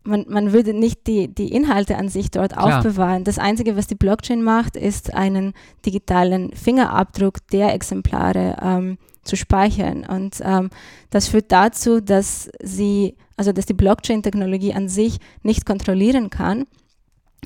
man, 0.09 0.25
man 0.27 0.51
würde 0.51 0.73
nicht 0.73 1.07
die, 1.07 1.27
die 1.33 1.53
Inhalte 1.53 1.97
an 1.97 2.09
sich 2.09 2.31
dort 2.31 2.53
Klar. 2.53 2.79
aufbewahren. 2.79 3.23
Das 3.23 3.39
Einzige, 3.39 3.77
was 3.77 3.87
die 3.87 3.95
Blockchain 3.95 4.43
macht, 4.43 4.75
ist 4.75 5.13
einen 5.13 5.53
digitalen 5.85 6.51
Fingerabdruck 6.53 7.47
der 7.51 7.73
Exemplare 7.73 8.57
ähm, 8.61 8.97
zu 9.23 9.35
speichern. 9.35 10.05
Und 10.05 10.41
ähm, 10.43 10.69
das 11.09 11.27
führt 11.27 11.51
dazu, 11.51 12.01
dass 12.01 12.49
sie, 12.61 13.15
also 13.37 13.51
dass 13.51 13.65
die 13.65 13.73
Blockchain-Technologie 13.73 14.73
an 14.73 14.89
sich 14.89 15.19
nicht 15.43 15.65
kontrollieren 15.65 16.29
kann, 16.29 16.65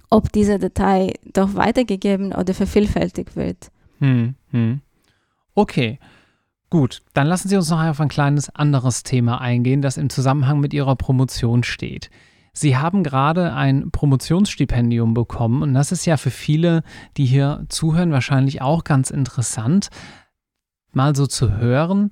ob 0.10 0.32
diese 0.32 0.58
Datei 0.60 1.14
doch 1.34 1.56
weitergegeben 1.56 2.34
oder 2.34 2.54
vervielfältigt 2.54 3.36
wird. 3.36 3.72
Hm, 4.00 4.36
hm. 4.52 4.82
Okay. 5.56 6.00
Gut, 6.70 7.04
dann 7.14 7.28
lassen 7.28 7.50
Sie 7.50 7.56
uns 7.56 7.70
noch 7.70 7.84
auf 7.84 8.00
ein 8.02 8.10
kleines 8.10 8.50
anderes 8.50 9.04
Thema 9.04 9.40
eingehen, 9.40 9.84
das 9.84 9.98
im 9.98 10.10
Zusammenhang 10.10 10.60
mit 10.60 10.74
Ihrer 10.74 10.96
Promotion 10.96 11.64
steht. 11.64 12.10
Sie 12.54 12.78
haben 12.78 13.04
gerade 13.04 13.54
ein 13.54 13.90
Promotionsstipendium 13.90 15.16
bekommen 15.16 15.64
und 15.64 15.74
das 15.74 15.92
ist 15.92 16.06
ja 16.06 16.18
für 16.18 16.30
viele, 16.30 16.84
die 17.18 17.26
hier 17.26 17.66
zuhören, 17.68 18.12
wahrscheinlich 18.12 18.62
auch 18.62 18.84
ganz 18.84 19.10
interessant, 19.10 19.90
mal 20.92 21.16
so 21.16 21.26
zu 21.26 21.58
hören, 21.58 22.12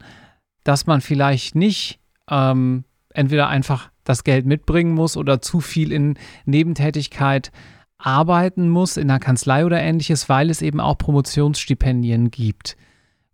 dass 0.63 0.87
man 0.87 1.01
vielleicht 1.01 1.53
nicht 1.53 1.99
ähm, 2.27 2.85
entweder 3.13 3.49
einfach 3.49 3.91
das 4.03 4.23
Geld 4.23 4.47
mitbringen 4.47 4.95
muss 4.95 5.15
oder 5.15 5.41
zu 5.41 5.59
viel 5.59 5.91
in 5.91 6.17
Nebentätigkeit 6.45 7.51
arbeiten 7.99 8.67
muss 8.67 8.97
in 8.97 9.09
der 9.09 9.19
Kanzlei 9.19 9.63
oder 9.63 9.79
ähnliches, 9.79 10.27
weil 10.27 10.49
es 10.49 10.63
eben 10.63 10.79
auch 10.79 10.97
Promotionsstipendien 10.97 12.31
gibt. 12.31 12.77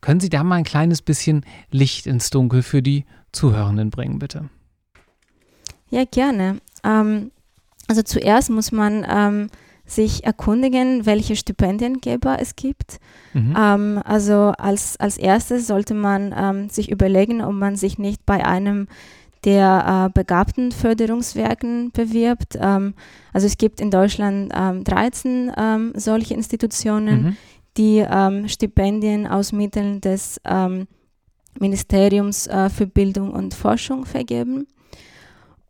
Können 0.02 0.20
Sie 0.20 0.30
da 0.30 0.44
mal 0.44 0.56
ein 0.56 0.64
kleines 0.66 1.02
bisschen 1.02 1.46
Licht 1.72 2.06
ins 2.06 2.30
Dunkel 2.30 2.64
für 2.64 2.82
die 2.82 3.06
Zuhörenden 3.32 3.92
bringen, 3.92 4.20
bitte? 4.20 4.50
Ja, 5.90 6.04
gerne. 6.04 6.58
Ähm, 6.88 7.32
also 7.88 8.02
zuerst 8.02 8.50
muss 8.50 8.72
man 8.72 9.06
ähm, 9.10 9.48
sich 9.86 10.26
erkundigen, 10.26 11.06
welche 11.06 11.36
Stipendiengeber 11.36 12.38
es 12.40 12.56
gibt. 12.56 13.00
Mhm. 13.34 13.56
Ähm, 13.58 14.02
also 14.04 14.54
als, 14.58 15.00
als 15.00 15.18
erstes 15.18 15.68
sollte 15.68 15.94
man 15.94 16.34
ähm, 16.38 16.70
sich 16.70 16.92
überlegen, 16.92 17.42
ob 17.42 17.54
man 17.54 17.76
sich 17.76 17.98
nicht 17.98 18.26
bei 18.26 18.46
einem 18.46 18.88
der 19.46 20.08
äh, 20.08 20.14
begabten 20.14 20.72
Förderungswerken 20.72 21.92
bewirbt. 21.92 22.58
Ähm, 22.60 22.96
also 23.32 23.48
es 23.48 23.58
gibt 23.58 23.80
in 23.80 23.92
Deutschland 23.92 24.52
13 24.52 25.52
ähm, 25.56 25.94
solche 25.96 26.34
Institutionen, 26.34 27.22
mhm. 27.22 27.38
die 27.78 28.04
Stipendien 28.48 29.28
aus 29.28 29.52
Mitteln 29.52 30.02
des 30.02 30.42
Ministeriums 31.60 32.48
äh, 32.48 32.70
für 32.70 32.88
Bildung 32.88 33.32
und 33.32 33.54
Forschung 33.54 34.06
vergeben. 34.06 34.68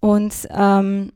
Und 0.07 0.47
ähm, 0.51 1.11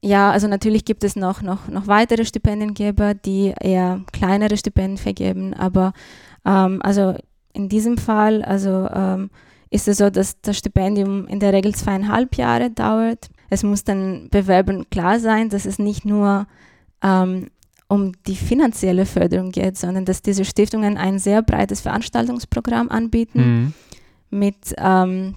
ja, 0.00 0.30
also 0.30 0.48
natürlich 0.48 0.86
gibt 0.86 1.04
es 1.04 1.14
noch, 1.14 1.42
noch, 1.42 1.68
noch 1.68 1.86
weitere 1.88 2.24
Stipendiengeber, 2.24 3.12
die 3.12 3.52
eher 3.60 4.00
kleinere 4.12 4.56
Stipendien 4.56 4.96
vergeben, 4.96 5.52
aber 5.52 5.92
ähm, 6.46 6.80
also 6.82 7.16
in 7.52 7.68
diesem 7.68 7.98
Fall, 7.98 8.42
also 8.42 8.88
ähm, 8.90 9.28
ist 9.68 9.88
es 9.88 9.98
so, 9.98 10.08
dass 10.08 10.40
das 10.40 10.56
Stipendium 10.56 11.26
in 11.26 11.38
der 11.38 11.52
Regel 11.52 11.74
zweieinhalb 11.74 12.36
Jahre 12.36 12.70
dauert. 12.70 13.28
Es 13.50 13.62
muss 13.62 13.84
dann 13.84 14.28
Bewerbern 14.30 14.88
klar 14.88 15.20
sein, 15.20 15.50
dass 15.50 15.66
es 15.66 15.78
nicht 15.78 16.06
nur 16.06 16.46
ähm, 17.02 17.48
um 17.88 18.12
die 18.26 18.36
finanzielle 18.36 19.04
Förderung 19.04 19.50
geht, 19.50 19.76
sondern 19.76 20.06
dass 20.06 20.22
diese 20.22 20.46
Stiftungen 20.46 20.96
ein 20.96 21.18
sehr 21.18 21.42
breites 21.42 21.82
Veranstaltungsprogramm 21.82 22.88
anbieten 22.88 23.74
mhm. 24.30 24.38
mit 24.38 24.74
ähm, 24.78 25.34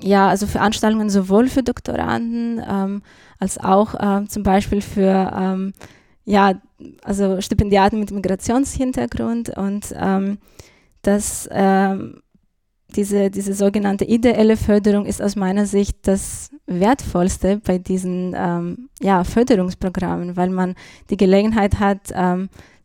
ja, 0.00 0.28
also 0.28 0.46
Veranstaltungen 0.46 1.10
sowohl 1.10 1.48
für 1.48 1.62
Doktoranden 1.62 2.62
ähm, 2.68 3.02
als 3.38 3.58
auch 3.58 3.94
ähm, 4.00 4.28
zum 4.28 4.42
Beispiel 4.42 4.80
für 4.80 5.32
ähm, 5.36 5.72
ja, 6.24 6.60
also 7.02 7.40
Stipendiaten 7.40 7.98
mit 7.98 8.10
Migrationshintergrund 8.10 9.50
und 9.56 9.94
ähm, 9.96 10.38
das, 11.02 11.48
ähm, 11.50 12.20
diese, 12.94 13.30
diese 13.30 13.54
sogenannte 13.54 14.04
ideelle 14.04 14.56
Förderung 14.56 15.06
ist 15.06 15.22
aus 15.22 15.36
meiner 15.36 15.66
Sicht 15.66 16.06
das 16.06 16.50
Wertvollste 16.66 17.60
bei 17.64 17.78
diesen 17.78 18.34
ähm, 18.36 18.88
ja, 19.00 19.24
Förderungsprogrammen, 19.24 20.36
weil 20.36 20.50
man 20.50 20.74
die 21.10 21.16
Gelegenheit 21.16 21.80
hat, 21.80 22.12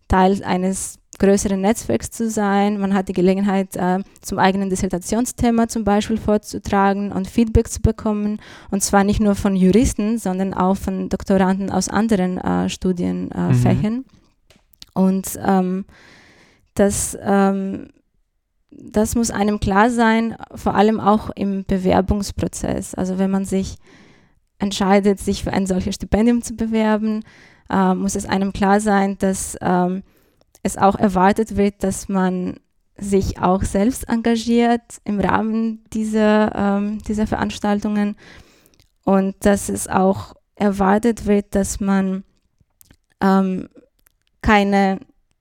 Teil 0.08 0.44
eines 0.44 1.00
größeren 1.18 1.60
Netzwerks 1.60 2.12
zu 2.12 2.30
sein. 2.30 2.80
Man 2.80 2.94
hat 2.94 3.08
die 3.08 3.14
Gelegenheit, 3.14 3.76
äh, 3.76 4.00
zum 4.22 4.40
eigenen 4.40 4.70
Dissertationsthema 4.70 5.68
zum 5.68 5.84
Beispiel 5.84 6.18
vorzutragen 6.18 7.12
und 7.12 7.28
Feedback 7.28 7.68
zu 7.68 7.82
bekommen. 7.82 8.40
Und 8.72 8.84
zwar 8.84 9.04
nicht 9.04 9.20
nur 9.20 9.36
von 9.36 9.56
Juristen, 9.56 10.18
sondern 10.18 10.54
auch 10.54 10.76
von 10.76 11.10
Doktoranden 11.10 11.70
aus 11.70 11.90
anderen 11.90 12.38
äh, 12.38 12.70
Studienfächern. 12.70 13.94
Mhm. 13.94 14.06
Und 14.94 15.40
ähm, 15.46 15.86
das, 16.76 17.18
ähm, 17.22 17.90
das 18.72 19.16
muss 19.16 19.32
einem 19.32 19.60
klar 19.60 19.90
sein, 19.90 20.36
vor 20.56 20.76
allem 20.76 21.00
auch 21.00 21.30
im 21.36 21.66
Bewerbungsprozess. 21.66 22.96
Also 22.96 23.18
wenn 23.20 23.32
man 23.32 23.46
sich 23.46 23.78
entscheidet, 24.60 25.20
sich 25.20 25.44
für 25.44 25.54
ein 25.54 25.68
solches 25.68 25.96
Stipendium 25.96 26.42
zu 26.42 26.56
bewerben, 26.56 27.24
äh, 27.70 27.94
muss 27.94 28.16
es 28.16 28.26
einem 28.26 28.54
klar 28.54 28.80
sein, 28.80 29.18
dass 29.20 29.58
ähm, 29.62 30.04
es 30.64 30.78
auch 30.78 30.96
erwartet 30.96 31.58
wird, 31.58 31.84
dass 31.84 32.10
man 32.10 32.58
sich 32.98 33.40
auch 33.40 33.64
selbst 33.64 34.08
engagiert 34.08 35.02
im 35.04 35.20
Rahmen 35.20 35.84
dieser, 35.94 36.56
ähm, 36.56 37.00
dieser 37.08 37.28
Veranstaltungen 37.28 38.16
und 39.04 39.36
dass 39.46 39.70
es 39.70 39.88
auch 39.88 40.36
erwartet 40.56 41.26
wird, 41.26 41.56
dass 41.56 41.80
man 41.80 42.24
ähm, 43.20 43.68
keine 44.42 45.00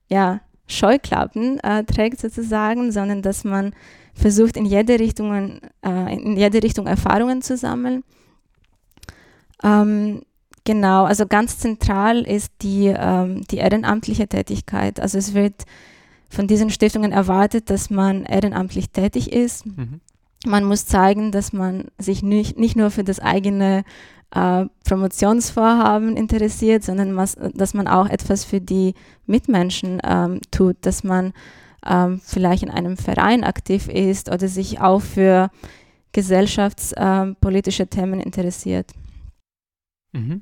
ja, 0.09 0.41
Scheuklappen 0.67 1.59
äh, 1.59 1.83
trägt 1.83 2.19
sozusagen, 2.19 2.91
sondern 2.91 3.21
dass 3.21 3.43
man 3.43 3.73
versucht, 4.13 4.57
in 4.57 4.65
jede 4.65 4.99
Richtung, 4.99 5.59
äh, 5.85 6.13
in 6.13 6.37
jede 6.37 6.61
Richtung 6.61 6.87
Erfahrungen 6.87 7.41
zu 7.41 7.57
sammeln. 7.57 8.03
Ähm, 9.63 10.23
Genau, 10.65 11.03
also 11.03 11.25
ganz 11.25 11.57
zentral 11.59 12.21
ist 12.21 12.51
die, 12.61 12.87
ähm, 12.87 13.41
die 13.51 13.57
ehrenamtliche 13.57 14.27
Tätigkeit. 14.27 14.99
Also 14.99 15.17
es 15.17 15.33
wird 15.33 15.63
von 16.29 16.47
diesen 16.47 16.69
Stiftungen 16.69 17.11
erwartet, 17.11 17.69
dass 17.69 17.89
man 17.89 18.23
ehrenamtlich 18.23 18.89
tätig 18.89 19.31
ist. 19.31 19.65
Mhm. 19.65 19.99
Man 20.45 20.63
muss 20.63 20.85
zeigen, 20.85 21.31
dass 21.31 21.53
man 21.53 21.85
sich 21.97 22.23
nicht, 22.23 22.57
nicht 22.57 22.75
nur 22.75 22.91
für 22.91 23.03
das 23.03 23.19
eigene 23.19 23.83
äh, 24.31 24.65
Promotionsvorhaben 24.85 26.15
interessiert, 26.15 26.83
sondern 26.83 27.15
was, 27.17 27.37
dass 27.53 27.73
man 27.73 27.87
auch 27.87 28.07
etwas 28.07 28.45
für 28.45 28.61
die 28.61 28.93
Mitmenschen 29.25 30.01
ähm, 30.03 30.39
tut, 30.49 30.77
dass 30.81 31.03
man 31.03 31.33
ähm, 31.85 32.21
vielleicht 32.23 32.63
in 32.63 32.69
einem 32.69 32.97
Verein 32.97 33.43
aktiv 33.43 33.89
ist 33.89 34.31
oder 34.31 34.47
sich 34.47 34.79
auch 34.79 35.01
für 35.01 35.49
gesellschaftspolitische 36.13 37.83
äh, 37.83 37.87
Themen 37.87 38.19
interessiert. 38.19 38.91
Mhm. 40.13 40.41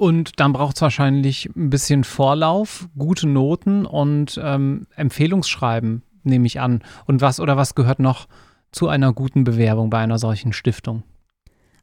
Und 0.00 0.40
dann 0.40 0.54
braucht 0.54 0.76
es 0.76 0.80
wahrscheinlich 0.80 1.50
ein 1.54 1.68
bisschen 1.68 2.04
Vorlauf, 2.04 2.88
gute 2.96 3.28
Noten 3.28 3.84
und 3.84 4.40
ähm, 4.42 4.86
Empfehlungsschreiben, 4.96 6.02
nehme 6.22 6.46
ich 6.46 6.58
an. 6.58 6.82
Und 7.04 7.20
was 7.20 7.38
oder 7.38 7.58
was 7.58 7.74
gehört 7.74 7.98
noch 7.98 8.26
zu 8.72 8.88
einer 8.88 9.12
guten 9.12 9.44
Bewerbung 9.44 9.90
bei 9.90 9.98
einer 9.98 10.18
solchen 10.18 10.54
Stiftung? 10.54 11.02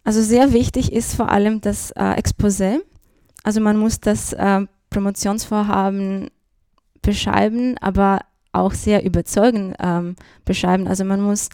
Also 0.04 0.24
sehr 0.24 0.52
wichtig 0.52 0.94
ist 0.94 1.14
vor 1.14 1.30
allem 1.30 1.62
das 1.62 1.92
äh, 1.92 2.20
Exposé. 2.20 2.80
Also 3.44 3.62
man 3.62 3.78
muss 3.78 4.00
das 4.00 4.34
äh, 4.34 4.62
Promotionsvorhaben 4.90 6.32
beschreiben, 7.04 7.78
aber 7.82 8.22
auch 8.52 8.74
sehr 8.74 9.06
überzeugend 9.06 9.76
ähm, 9.80 10.16
beschreiben. 10.44 10.88
Also 10.88 11.06
man 11.06 11.22
muss 11.22 11.50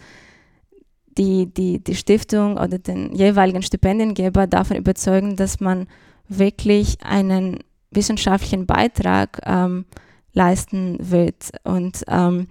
die, 1.18 1.44
die, 1.44 1.84
die 1.84 1.94
Stiftung 1.94 2.56
oder 2.56 2.78
den 2.78 3.14
jeweiligen 3.14 3.60
Stipendiengeber 3.60 4.46
davon 4.46 4.78
überzeugen, 4.78 5.36
dass 5.36 5.60
man 5.60 5.88
wirklich 6.28 6.98
einen 7.02 7.58
wissenschaftlichen 7.90 8.66
Beitrag 8.66 9.40
ähm, 9.44 9.84
leisten 10.32 10.98
wird. 11.00 11.52
Und 11.62 12.04
ähm, 12.08 12.48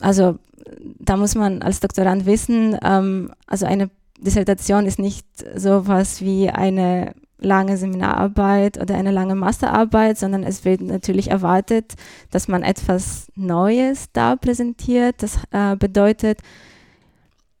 also 0.00 0.38
da 0.98 1.16
muss 1.16 1.34
man 1.34 1.62
als 1.62 1.80
Doktorand 1.80 2.26
wissen, 2.26 2.76
ähm, 2.82 3.32
also 3.46 3.66
eine 3.66 3.90
Dissertation 4.20 4.86
ist 4.86 4.98
nicht 4.98 5.26
so 5.54 5.86
was 5.86 6.22
wie 6.22 6.50
eine 6.50 7.14
lange 7.40 7.76
Seminararbeit 7.76 8.80
oder 8.80 8.96
eine 8.96 9.12
lange 9.12 9.36
Masterarbeit, 9.36 10.18
sondern 10.18 10.42
es 10.42 10.64
wird 10.64 10.80
natürlich 10.80 11.30
erwartet, 11.30 11.94
dass 12.30 12.48
man 12.48 12.62
etwas 12.62 13.28
Neues 13.36 14.06
da 14.12 14.34
präsentiert. 14.34 15.22
Das 15.22 15.38
äh, 15.52 15.76
bedeutet, 15.76 16.40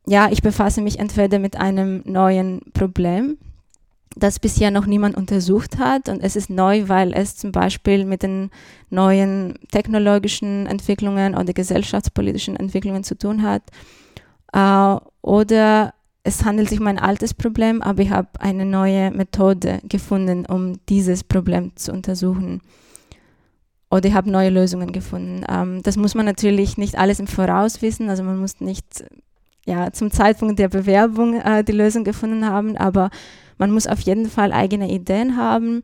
ja, 0.06 0.28
ich 0.30 0.42
befasse 0.42 0.80
mich 0.80 0.98
entweder 0.98 1.38
mit 1.38 1.56
einem 1.56 2.02
neuen 2.04 2.60
Problem, 2.72 3.38
das 4.18 4.38
bisher 4.38 4.70
noch 4.70 4.86
niemand 4.86 5.16
untersucht 5.16 5.78
hat. 5.78 6.08
Und 6.08 6.22
es 6.22 6.36
ist 6.36 6.50
neu, 6.50 6.88
weil 6.88 7.12
es 7.12 7.36
zum 7.36 7.52
Beispiel 7.52 8.04
mit 8.04 8.22
den 8.22 8.50
neuen 8.90 9.58
technologischen 9.70 10.66
Entwicklungen 10.66 11.34
oder 11.34 11.52
gesellschaftspolitischen 11.52 12.56
Entwicklungen 12.56 13.04
zu 13.04 13.16
tun 13.16 13.42
hat. 13.42 13.62
Äh, 14.52 15.00
oder 15.22 15.94
es 16.24 16.44
handelt 16.44 16.68
sich 16.68 16.80
um 16.80 16.86
ein 16.86 16.98
altes 16.98 17.32
Problem, 17.32 17.80
aber 17.80 18.02
ich 18.02 18.10
habe 18.10 18.28
eine 18.38 18.64
neue 18.64 19.10
Methode 19.10 19.80
gefunden, 19.88 20.44
um 20.46 20.74
dieses 20.88 21.24
Problem 21.24 21.72
zu 21.76 21.92
untersuchen. 21.92 22.60
Oder 23.90 24.08
ich 24.08 24.14
habe 24.14 24.30
neue 24.30 24.50
Lösungen 24.50 24.92
gefunden. 24.92 25.44
Ähm, 25.48 25.82
das 25.82 25.96
muss 25.96 26.14
man 26.14 26.26
natürlich 26.26 26.76
nicht 26.76 26.98
alles 26.98 27.20
im 27.20 27.26
Voraus 27.26 27.80
wissen. 27.80 28.10
Also 28.10 28.22
man 28.22 28.38
muss 28.38 28.60
nicht 28.60 29.04
ja, 29.64 29.92
zum 29.92 30.10
Zeitpunkt 30.10 30.58
der 30.58 30.68
Bewerbung 30.68 31.40
äh, 31.40 31.62
die 31.62 31.72
Lösung 31.72 32.04
gefunden 32.04 32.46
haben, 32.46 32.76
aber 32.76 33.10
man 33.58 33.70
muss 33.70 33.86
auf 33.86 34.00
jeden 34.00 34.28
Fall 34.28 34.52
eigene 34.52 34.90
Ideen 34.90 35.36
haben 35.36 35.82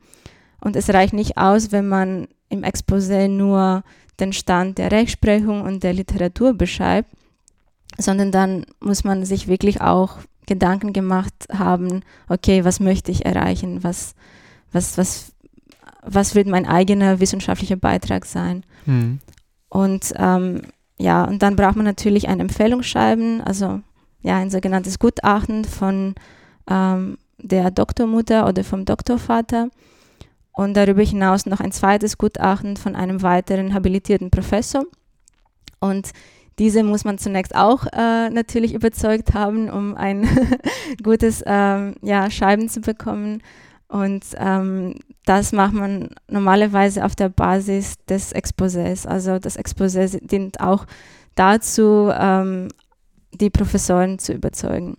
und 0.61 0.77
es 0.77 0.89
reicht 0.91 1.13
nicht 1.13 1.37
aus, 1.37 1.73
wenn 1.73 1.89
man 1.89 2.29
im 2.49 2.63
Exposé 2.63 3.29
nur 3.29 3.83
den 4.21 4.33
Stand 4.33 4.79
der 4.79 4.93
Rechtsprechung 4.93 5.63
und 5.63 5.83
der 5.83 5.93
Literatur 5.93 6.55
beschreibt, 6.55 7.11
sondern 7.99 8.33
dann 8.33 8.65
muss 8.81 9.05
man 9.05 9.25
sich 9.25 9.49
wirklich 9.49 9.81
auch 9.81 10.19
Gedanken 10.47 10.93
gemacht 10.93 11.35
haben, 11.53 12.03
okay, 12.29 12.65
was 12.65 12.81
möchte 12.81 13.11
ich 13.11 13.25
erreichen, 13.25 13.83
was, 13.83 14.15
was, 14.73 14.99
was, 14.99 15.33
was 16.03 16.35
wird 16.35 16.47
mein 16.47 16.67
eigener 16.67 17.21
wissenschaftlicher 17.21 17.77
Beitrag 17.77 18.27
sein. 18.27 18.65
Mhm. 18.87 19.21
Und 19.69 20.13
ähm, 20.17 20.63
ja, 20.99 21.25
und 21.25 21.43
dann 21.43 21.57
braucht 21.57 21.77
man 21.77 21.85
natürlich 21.85 22.29
ein 22.29 22.41
Empfehlungsschreiben, 22.41 23.41
also 23.41 23.81
ja, 24.23 24.37
ein 24.37 24.51
sogenanntes 24.51 24.99
Gutachten 24.99 25.65
von 25.65 26.15
ähm, 26.71 27.19
der 27.45 27.71
Doktormutter 27.71 28.49
oder 28.49 28.65
vom 28.65 28.85
Doktorvater 28.85 29.69
und 30.53 30.77
darüber 30.77 31.03
hinaus 31.03 31.47
noch 31.47 31.61
ein 31.61 31.73
zweites 31.73 32.17
Gutachten 32.17 32.77
von 32.77 32.97
einem 32.97 33.23
weiteren 33.23 33.75
habilitierten 33.75 34.31
Professor. 34.31 34.85
Und 35.81 36.11
diese 36.59 36.85
muss 36.85 37.05
man 37.05 37.19
zunächst 37.19 37.55
auch 37.55 37.87
äh, 37.93 38.31
natürlich 38.31 38.75
überzeugt 38.75 39.35
haben, 39.35 39.69
um 39.69 39.97
ein 39.97 40.29
gutes 41.03 41.43
ähm, 41.45 41.97
ja, 42.03 42.31
Schreiben 42.31 42.69
zu 42.69 42.81
bekommen. 42.81 43.43
Und 43.89 44.25
ähm, 44.39 44.95
das 45.27 45.53
macht 45.53 45.75
man 45.75 46.11
normalerweise 46.29 47.05
auf 47.05 47.17
der 47.17 47.29
Basis 47.29 47.97
des 48.09 48.35
Exposés. 48.35 49.07
Also 49.07 49.39
das 49.39 49.59
Exposé 49.59 50.25
dient 50.25 50.61
auch 50.61 50.87
dazu, 51.35 52.11
ähm, 52.13 52.69
die 53.33 53.51
Professoren 53.51 54.19
zu 54.19 54.33
überzeugen. 54.33 54.97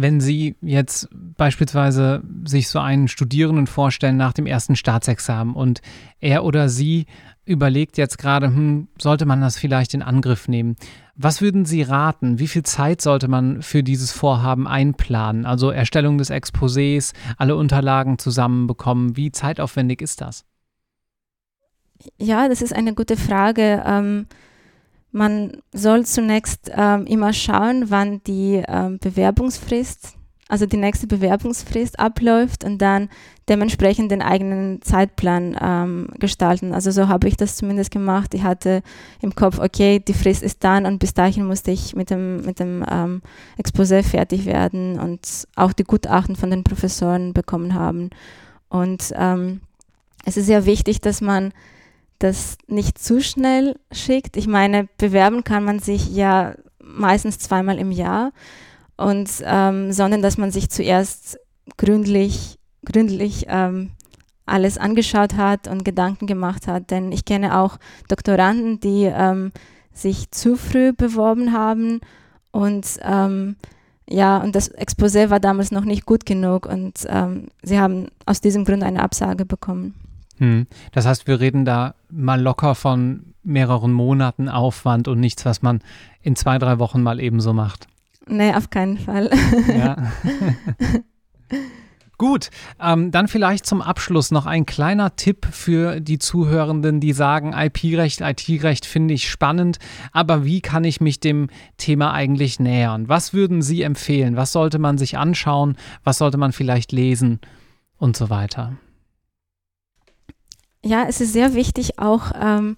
Wenn 0.00 0.18
Sie 0.18 0.56
jetzt 0.62 1.08
beispielsweise 1.12 2.22
sich 2.46 2.68
so 2.70 2.78
einen 2.78 3.06
Studierenden 3.06 3.66
vorstellen 3.66 4.16
nach 4.16 4.32
dem 4.32 4.46
ersten 4.46 4.74
Staatsexamen 4.74 5.54
und 5.54 5.82
er 6.20 6.42
oder 6.44 6.70
sie 6.70 7.04
überlegt 7.44 7.98
jetzt 7.98 8.16
gerade, 8.16 8.46
hm, 8.46 8.88
sollte 8.98 9.26
man 9.26 9.42
das 9.42 9.58
vielleicht 9.58 9.92
in 9.92 10.00
Angriff 10.00 10.48
nehmen? 10.48 10.76
Was 11.16 11.42
würden 11.42 11.66
Sie 11.66 11.82
raten? 11.82 12.38
Wie 12.38 12.48
viel 12.48 12.62
Zeit 12.62 13.02
sollte 13.02 13.28
man 13.28 13.60
für 13.60 13.82
dieses 13.82 14.10
Vorhaben 14.10 14.66
einplanen? 14.66 15.44
Also 15.44 15.70
Erstellung 15.70 16.16
des 16.16 16.30
Exposés, 16.30 17.12
alle 17.36 17.56
Unterlagen 17.56 18.18
zusammenbekommen. 18.18 19.18
Wie 19.18 19.32
zeitaufwendig 19.32 20.00
ist 20.00 20.22
das? 20.22 20.46
Ja, 22.16 22.48
das 22.48 22.62
ist 22.62 22.74
eine 22.74 22.94
gute 22.94 23.18
Frage. 23.18 23.82
Ähm, 23.84 24.26
man 25.12 25.58
soll 25.72 26.06
zunächst 26.06 26.70
ähm, 26.74 27.06
immer 27.06 27.32
schauen, 27.32 27.90
wann 27.90 28.22
die 28.24 28.62
ähm, 28.66 28.98
Bewerbungsfrist, 28.98 30.14
also 30.48 30.66
die 30.66 30.76
nächste 30.76 31.06
Bewerbungsfrist 31.06 31.98
abläuft 31.98 32.64
und 32.64 32.78
dann 32.78 33.08
dementsprechend 33.48 34.12
den 34.12 34.22
eigenen 34.22 34.82
Zeitplan 34.82 35.56
ähm, 35.60 36.08
gestalten. 36.18 36.72
Also 36.72 36.92
so 36.92 37.08
habe 37.08 37.26
ich 37.26 37.36
das 37.36 37.56
zumindest 37.56 37.90
gemacht. 37.90 38.34
Ich 38.34 38.44
hatte 38.44 38.82
im 39.20 39.34
Kopf, 39.34 39.58
okay, 39.58 39.98
die 39.98 40.14
Frist 40.14 40.42
ist 40.42 40.62
dann 40.62 40.86
und 40.86 40.98
bis 40.98 41.14
dahin 41.14 41.46
musste 41.46 41.72
ich 41.72 41.96
mit 41.96 42.10
dem, 42.10 42.42
mit 42.42 42.60
dem 42.60 42.84
ähm, 42.88 43.22
Exposé 43.60 44.04
fertig 44.04 44.46
werden 44.46 44.98
und 45.00 45.48
auch 45.56 45.72
die 45.72 45.84
Gutachten 45.84 46.36
von 46.36 46.50
den 46.50 46.62
Professoren 46.62 47.32
bekommen 47.32 47.74
haben. 47.74 48.10
Und 48.68 49.12
ähm, 49.16 49.60
es 50.24 50.36
ist 50.36 50.46
sehr 50.46 50.66
wichtig, 50.66 51.00
dass 51.00 51.20
man 51.20 51.52
das 52.20 52.58
nicht 52.68 52.98
zu 52.98 53.20
schnell 53.20 53.78
schickt. 53.90 54.36
Ich 54.36 54.46
meine, 54.46 54.88
bewerben 54.98 55.42
kann 55.42 55.64
man 55.64 55.80
sich 55.80 56.14
ja 56.14 56.54
meistens 56.82 57.38
zweimal 57.38 57.78
im 57.78 57.90
Jahr 57.90 58.32
und 58.96 59.30
ähm, 59.44 59.92
sondern 59.92 60.22
dass 60.22 60.38
man 60.38 60.50
sich 60.50 60.70
zuerst 60.70 61.38
gründlich, 61.76 62.58
gründlich 62.84 63.46
ähm, 63.48 63.90
alles 64.46 64.78
angeschaut 64.78 65.36
hat 65.36 65.66
und 65.66 65.84
Gedanken 65.84 66.26
gemacht 66.26 66.66
hat. 66.66 66.90
Denn 66.90 67.10
ich 67.10 67.24
kenne 67.24 67.58
auch 67.58 67.78
Doktoranden, 68.08 68.80
die 68.80 69.04
ähm, 69.04 69.52
sich 69.94 70.30
zu 70.30 70.56
früh 70.56 70.92
beworben 70.92 71.52
haben 71.52 72.00
und 72.50 72.86
ähm, 73.02 73.56
ja, 74.08 74.38
und 74.38 74.56
das 74.56 74.74
Exposé 74.74 75.30
war 75.30 75.38
damals 75.38 75.70
noch 75.70 75.84
nicht 75.84 76.04
gut 76.04 76.26
genug 76.26 76.66
und 76.66 77.06
ähm, 77.06 77.46
sie 77.62 77.78
haben 77.78 78.08
aus 78.26 78.40
diesem 78.40 78.64
Grund 78.64 78.82
eine 78.82 79.02
Absage 79.02 79.46
bekommen. 79.46 79.94
Hm. 80.40 80.66
Das 80.92 81.06
heißt, 81.06 81.26
wir 81.26 81.38
reden 81.38 81.64
da 81.64 81.94
mal 82.10 82.40
locker 82.40 82.74
von 82.74 83.34
mehreren 83.42 83.92
Monaten 83.92 84.48
Aufwand 84.48 85.06
und 85.06 85.20
nichts, 85.20 85.44
was 85.44 85.62
man 85.62 85.80
in 86.22 86.34
zwei, 86.34 86.58
drei 86.58 86.78
Wochen 86.78 87.02
mal 87.02 87.20
ebenso 87.20 87.52
macht. 87.52 87.86
Nee, 88.26 88.54
auf 88.54 88.70
keinen 88.70 88.98
Fall. 88.98 89.30
Ja. 89.68 89.96
Gut, 92.16 92.50
ähm, 92.78 93.10
dann 93.10 93.28
vielleicht 93.28 93.64
zum 93.64 93.80
Abschluss 93.80 94.30
noch 94.30 94.44
ein 94.44 94.66
kleiner 94.66 95.16
Tipp 95.16 95.46
für 95.50 96.00
die 96.00 96.18
Zuhörenden, 96.18 97.00
die 97.00 97.14
sagen, 97.14 97.54
IP-Recht, 97.54 98.20
IT-Recht 98.20 98.84
finde 98.84 99.14
ich 99.14 99.30
spannend, 99.30 99.78
aber 100.12 100.44
wie 100.44 100.60
kann 100.60 100.84
ich 100.84 101.00
mich 101.00 101.20
dem 101.20 101.48
Thema 101.78 102.12
eigentlich 102.12 102.60
nähern? 102.60 103.08
Was 103.08 103.32
würden 103.32 103.62
Sie 103.62 103.80
empfehlen? 103.80 104.36
Was 104.36 104.52
sollte 104.52 104.78
man 104.78 104.98
sich 104.98 105.16
anschauen? 105.16 105.76
Was 106.04 106.18
sollte 106.18 106.36
man 106.36 106.52
vielleicht 106.52 106.92
lesen 106.92 107.40
und 107.96 108.18
so 108.18 108.28
weiter? 108.28 108.74
Ja, 110.82 111.04
es 111.08 111.20
ist 111.20 111.32
sehr 111.32 111.54
wichtig, 111.54 111.98
auch 111.98 112.32
ähm, 112.40 112.76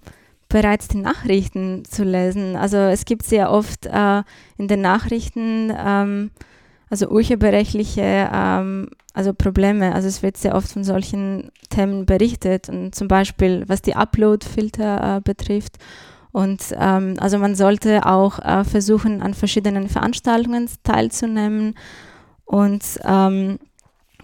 bereits 0.49 0.87
die 0.87 0.97
Nachrichten 0.97 1.85
zu 1.85 2.03
lesen. 2.03 2.55
Also 2.55 2.77
es 2.77 3.05
gibt 3.05 3.23
sehr 3.25 3.49
oft 3.51 3.85
äh, 3.85 4.23
in 4.57 4.67
den 4.67 4.81
Nachrichten 4.81 5.71
ähm, 5.75 6.31
also 6.89 7.09
urheberrechtliche 7.09 8.29
ähm, 8.31 8.89
also 9.13 9.33
Probleme. 9.33 9.95
Also 9.95 10.07
es 10.07 10.21
wird 10.21 10.37
sehr 10.37 10.53
oft 10.53 10.71
von 10.71 10.83
solchen 10.83 11.51
Themen 11.69 12.05
berichtet 12.05 12.69
und 12.69 12.93
zum 12.93 13.07
Beispiel 13.07 13.63
was 13.67 13.81
die 13.81 13.95
Upload-Filter 13.95 15.17
äh, 15.17 15.21
betrifft. 15.21 15.77
Und 16.31 16.61
ähm, 16.79 17.15
also 17.19 17.37
man 17.39 17.55
sollte 17.55 18.05
auch 18.05 18.39
äh, 18.39 18.63
versuchen, 18.63 19.21
an 19.21 19.33
verschiedenen 19.33 19.87
Veranstaltungen 19.87 20.69
teilzunehmen. 20.83 21.75
Und 22.45 22.83
ähm, 23.05 23.59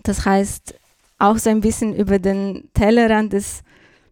das 0.04 0.26
heißt 0.26 0.79
auch 1.20 1.38
so 1.38 1.50
ein 1.50 1.62
bisschen 1.62 1.94
über 1.94 2.18
den 2.18 2.70
Tellerrand 2.74 3.34
des 3.34 3.62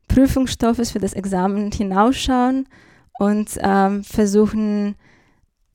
Prüfungsstoffes 0.08 0.92
für 0.92 1.00
das 1.00 1.14
Examen 1.14 1.72
hinausschauen 1.72 2.68
und 3.18 3.58
ähm, 3.62 4.04
versuchen, 4.04 4.96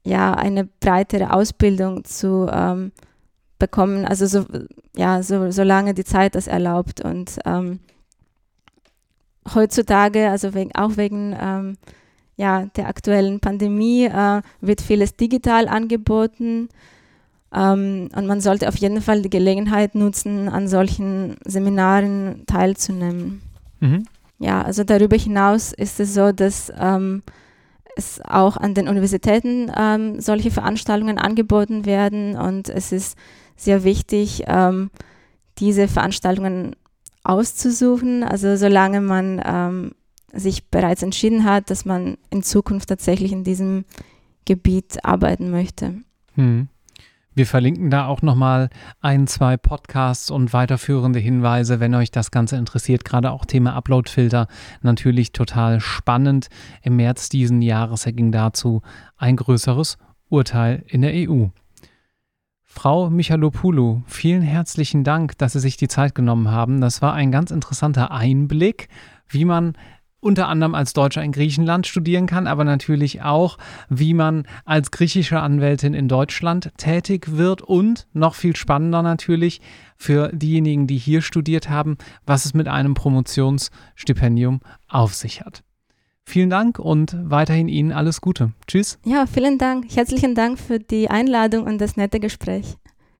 ja, 0.04 0.34
eine 0.34 0.64
breitere 0.64 1.32
Ausbildung 1.32 2.04
zu 2.04 2.48
ähm, 2.52 2.92
bekommen, 3.58 4.04
also 4.04 4.26
so, 4.26 4.44
ja, 4.96 5.22
so, 5.22 5.50
solange 5.50 5.94
die 5.94 6.04
Zeit 6.04 6.34
das 6.34 6.48
erlaubt. 6.48 7.00
Und 7.00 7.38
ähm, 7.44 7.80
heutzutage, 9.54 10.28
also 10.28 10.54
wegen, 10.54 10.74
auch 10.74 10.96
wegen 10.96 11.36
ähm, 11.40 11.76
ja, 12.36 12.66
der 12.76 12.88
aktuellen 12.88 13.40
Pandemie, 13.40 14.06
äh, 14.06 14.42
wird 14.60 14.80
vieles 14.80 15.16
digital 15.16 15.68
angeboten. 15.68 16.68
Ähm, 17.54 18.08
und 18.14 18.26
man 18.26 18.40
sollte 18.40 18.68
auf 18.68 18.76
jeden 18.76 19.02
Fall 19.02 19.22
die 19.22 19.30
Gelegenheit 19.30 19.94
nutzen, 19.94 20.48
an 20.48 20.68
solchen 20.68 21.36
Seminaren 21.44 22.44
teilzunehmen. 22.46 23.42
Mhm. 23.80 24.04
Ja, 24.38 24.62
also 24.62 24.84
darüber 24.84 25.16
hinaus 25.16 25.72
ist 25.72 26.00
es 26.00 26.14
so, 26.14 26.32
dass 26.32 26.72
ähm, 26.78 27.22
es 27.96 28.20
auch 28.24 28.56
an 28.56 28.74
den 28.74 28.88
Universitäten 28.88 29.70
ähm, 29.76 30.20
solche 30.20 30.50
Veranstaltungen 30.50 31.18
angeboten 31.18 31.84
werden 31.84 32.36
und 32.36 32.68
es 32.68 32.90
ist 32.92 33.16
sehr 33.56 33.84
wichtig, 33.84 34.44
ähm, 34.46 34.90
diese 35.58 35.88
Veranstaltungen 35.88 36.74
auszusuchen. 37.22 38.24
Also 38.24 38.56
solange 38.56 39.00
man 39.00 39.40
ähm, 39.44 39.92
sich 40.32 40.68
bereits 40.70 41.02
entschieden 41.02 41.44
hat, 41.44 41.70
dass 41.70 41.84
man 41.84 42.16
in 42.30 42.42
Zukunft 42.42 42.88
tatsächlich 42.88 43.32
in 43.32 43.44
diesem 43.44 43.84
Gebiet 44.44 45.04
arbeiten 45.04 45.50
möchte. 45.50 45.94
Hm. 46.34 46.68
Wir 47.34 47.46
verlinken 47.46 47.88
da 47.88 48.06
auch 48.06 48.20
nochmal 48.20 48.68
ein, 49.00 49.26
zwei 49.26 49.56
Podcasts 49.56 50.30
und 50.30 50.52
weiterführende 50.52 51.18
Hinweise, 51.18 51.80
wenn 51.80 51.94
euch 51.94 52.10
das 52.10 52.30
Ganze 52.30 52.56
interessiert. 52.56 53.06
Gerade 53.06 53.30
auch 53.30 53.46
Thema 53.46 53.74
Uploadfilter. 53.74 54.48
Natürlich 54.82 55.32
total 55.32 55.80
spannend. 55.80 56.48
Im 56.82 56.96
März 56.96 57.30
diesen 57.30 57.62
Jahres 57.62 58.04
erging 58.04 58.32
dazu 58.32 58.82
ein 59.16 59.36
größeres 59.36 59.96
Urteil 60.28 60.84
in 60.88 61.00
der 61.00 61.12
EU. 61.14 61.46
Frau 62.64 63.10
Michalopoulou, 63.10 64.02
vielen 64.06 64.42
herzlichen 64.42 65.04
Dank, 65.04 65.36
dass 65.36 65.52
Sie 65.52 65.60
sich 65.60 65.76
die 65.76 65.88
Zeit 65.88 66.14
genommen 66.14 66.50
haben. 66.50 66.80
Das 66.80 67.02
war 67.02 67.12
ein 67.12 67.30
ganz 67.30 67.50
interessanter 67.50 68.10
Einblick, 68.10 68.88
wie 69.28 69.44
man 69.44 69.74
unter 70.22 70.48
anderem 70.48 70.74
als 70.74 70.92
Deutscher 70.92 71.22
in 71.22 71.32
Griechenland 71.32 71.86
studieren 71.86 72.26
kann, 72.26 72.46
aber 72.46 72.64
natürlich 72.64 73.22
auch, 73.22 73.58
wie 73.88 74.14
man 74.14 74.46
als 74.64 74.90
griechische 74.92 75.40
Anwältin 75.40 75.94
in 75.94 76.08
Deutschland 76.08 76.72
tätig 76.76 77.36
wird 77.36 77.60
und 77.60 78.06
noch 78.12 78.34
viel 78.34 78.54
spannender 78.54 79.02
natürlich 79.02 79.60
für 79.96 80.30
diejenigen, 80.32 80.86
die 80.86 80.96
hier 80.96 81.22
studiert 81.22 81.68
haben, 81.68 81.98
was 82.24 82.44
es 82.44 82.54
mit 82.54 82.68
einem 82.68 82.94
Promotionsstipendium 82.94 84.60
auf 84.88 85.14
sich 85.14 85.42
hat. 85.42 85.64
Vielen 86.24 86.50
Dank 86.50 86.78
und 86.78 87.16
weiterhin 87.18 87.66
Ihnen 87.66 87.90
alles 87.90 88.20
Gute. 88.20 88.52
Tschüss. 88.68 89.00
Ja, 89.04 89.26
vielen 89.26 89.58
Dank. 89.58 89.86
Herzlichen 89.94 90.36
Dank 90.36 90.58
für 90.58 90.78
die 90.78 91.10
Einladung 91.10 91.64
und 91.64 91.80
das 91.80 91.96
nette 91.96 92.20
Gespräch. 92.20 92.76